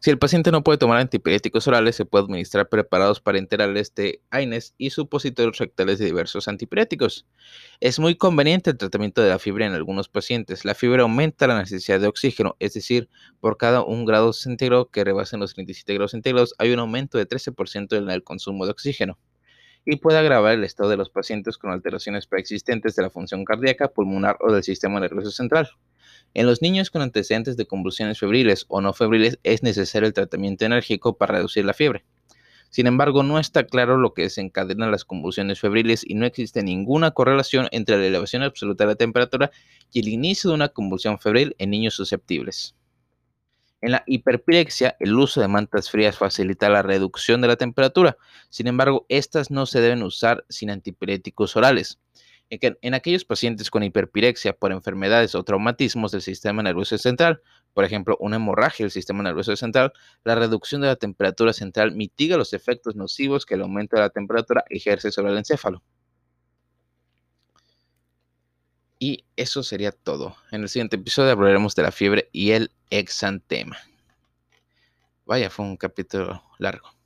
Si 0.00 0.10
el 0.10 0.18
paciente 0.18 0.52
no 0.52 0.62
puede 0.62 0.78
tomar 0.78 0.98
antipiréticos 0.98 1.66
orales, 1.66 1.96
se 1.96 2.04
puede 2.04 2.24
administrar 2.24 2.68
preparados 2.68 3.20
parenterales 3.20 3.92
de 3.96 4.22
AINES 4.30 4.74
y 4.78 4.90
supositorios 4.90 5.58
rectales 5.58 5.98
de 5.98 6.04
diversos 6.04 6.46
antipiréticos. 6.46 7.26
Es 7.80 7.98
muy 7.98 8.14
conveniente 8.14 8.70
el 8.70 8.78
tratamiento 8.78 9.22
de 9.22 9.30
la 9.30 9.40
fiebre 9.40 9.66
en 9.66 9.72
algunos 9.72 10.08
pacientes. 10.08 10.64
La 10.64 10.74
fiebre 10.74 11.02
aumenta 11.02 11.48
la 11.48 11.58
necesidad 11.58 11.98
de 11.98 12.06
oxígeno, 12.06 12.54
es 12.60 12.74
decir, 12.74 13.08
por 13.40 13.56
cada 13.56 13.82
un 13.82 14.04
grado 14.04 14.32
centígrado 14.32 14.88
que 14.88 15.02
rebasen 15.02 15.40
los 15.40 15.54
37 15.54 15.94
grados 15.94 16.12
centígrados 16.12 16.54
hay 16.58 16.72
un 16.72 16.78
aumento 16.78 17.18
de 17.18 17.28
13% 17.28 17.96
en 17.96 18.08
el 18.08 18.22
consumo 18.22 18.66
de 18.66 18.70
oxígeno 18.70 19.18
y 19.90 19.96
puede 19.96 20.18
agravar 20.18 20.52
el 20.52 20.64
estado 20.64 20.90
de 20.90 20.98
los 20.98 21.08
pacientes 21.08 21.56
con 21.56 21.70
alteraciones 21.70 22.26
preexistentes 22.26 22.94
de 22.94 23.02
la 23.02 23.08
función 23.08 23.46
cardíaca, 23.46 23.88
pulmonar 23.88 24.36
o 24.40 24.52
del 24.52 24.62
sistema 24.62 25.00
nervioso 25.00 25.30
central. 25.30 25.70
En 26.34 26.44
los 26.44 26.60
niños 26.60 26.90
con 26.90 27.00
antecedentes 27.00 27.56
de 27.56 27.64
convulsiones 27.64 28.18
febriles 28.18 28.66
o 28.68 28.82
no 28.82 28.92
febriles 28.92 29.38
es 29.44 29.62
necesario 29.62 30.06
el 30.06 30.12
tratamiento 30.12 30.66
enérgico 30.66 31.16
para 31.16 31.36
reducir 31.36 31.64
la 31.64 31.72
fiebre. 31.72 32.04
Sin 32.68 32.86
embargo, 32.86 33.22
no 33.22 33.38
está 33.38 33.64
claro 33.64 33.96
lo 33.96 34.12
que 34.12 34.24
desencadena 34.24 34.90
las 34.90 35.06
convulsiones 35.06 35.58
febriles 35.58 36.04
y 36.06 36.16
no 36.16 36.26
existe 36.26 36.62
ninguna 36.62 37.12
correlación 37.12 37.68
entre 37.70 37.96
la 37.96 38.04
elevación 38.04 38.42
absoluta 38.42 38.84
de 38.84 38.88
la 38.88 38.96
temperatura 38.96 39.50
y 39.90 40.00
el 40.00 40.08
inicio 40.08 40.50
de 40.50 40.56
una 40.56 40.68
convulsión 40.68 41.18
febril 41.18 41.56
en 41.56 41.70
niños 41.70 41.94
susceptibles. 41.94 42.76
En 43.80 43.92
la 43.92 44.04
hiperpirexia, 44.06 44.96
el 45.00 45.14
uso 45.14 45.40
de 45.40 45.48
mantas 45.48 45.90
frías 45.90 46.16
facilita 46.18 46.68
la 46.68 46.82
reducción 46.82 47.40
de 47.40 47.48
la 47.48 47.56
temperatura. 47.56 48.16
Sin 48.50 48.66
embargo, 48.68 49.04
estas 49.08 49.50
no 49.50 49.66
se 49.66 49.80
deben 49.80 50.02
usar 50.04 50.44
sin 50.48 50.70
antipiréticos 50.70 51.56
orales. 51.56 51.98
en, 52.50 52.58
que, 52.58 52.78
en 52.82 52.94
aquellos 52.94 53.24
pacientes 53.24 53.70
con 53.70 53.82
hiperpirexia 53.82 54.54
por 54.54 54.72
enfermedades 54.72 55.34
o 55.34 55.42
traumatismos 55.44 56.12
del 56.12 56.22
sistema 56.22 56.62
nervioso 56.62 56.98
central, 56.98 57.42
por 57.74 57.84
ejemplo, 57.84 58.16
una 58.20 58.36
hemorragia 58.36 58.84
del 58.84 58.90
sistema 58.90 59.22
nervioso 59.22 59.54
central, 59.56 59.92
la 60.24 60.34
reducción 60.34 60.80
de 60.80 60.88
la 60.88 60.96
temperatura 60.96 61.52
central 61.52 61.92
mitiga 61.92 62.36
los 62.36 62.52
efectos 62.54 62.96
nocivos 62.96 63.46
que 63.46 63.54
el 63.54 63.62
aumento 63.62 63.96
de 63.96 64.02
la 64.02 64.10
temperatura 64.10 64.64
ejerce 64.70 65.10
sobre 65.12 65.32
el 65.32 65.38
encéfalo. 65.38 65.82
Y 68.98 69.24
eso 69.36 69.62
sería 69.62 69.92
todo. 69.92 70.36
En 70.50 70.62
el 70.62 70.68
siguiente 70.68 70.96
episodio 70.96 71.30
hablaremos 71.30 71.74
de 71.74 71.82
la 71.82 71.92
fiebre 71.92 72.28
y 72.32 72.50
el 72.50 72.72
exantema. 72.90 73.78
Vaya, 75.24 75.50
fue 75.50 75.66
un 75.66 75.76
capítulo 75.76 76.42
largo. 76.58 76.97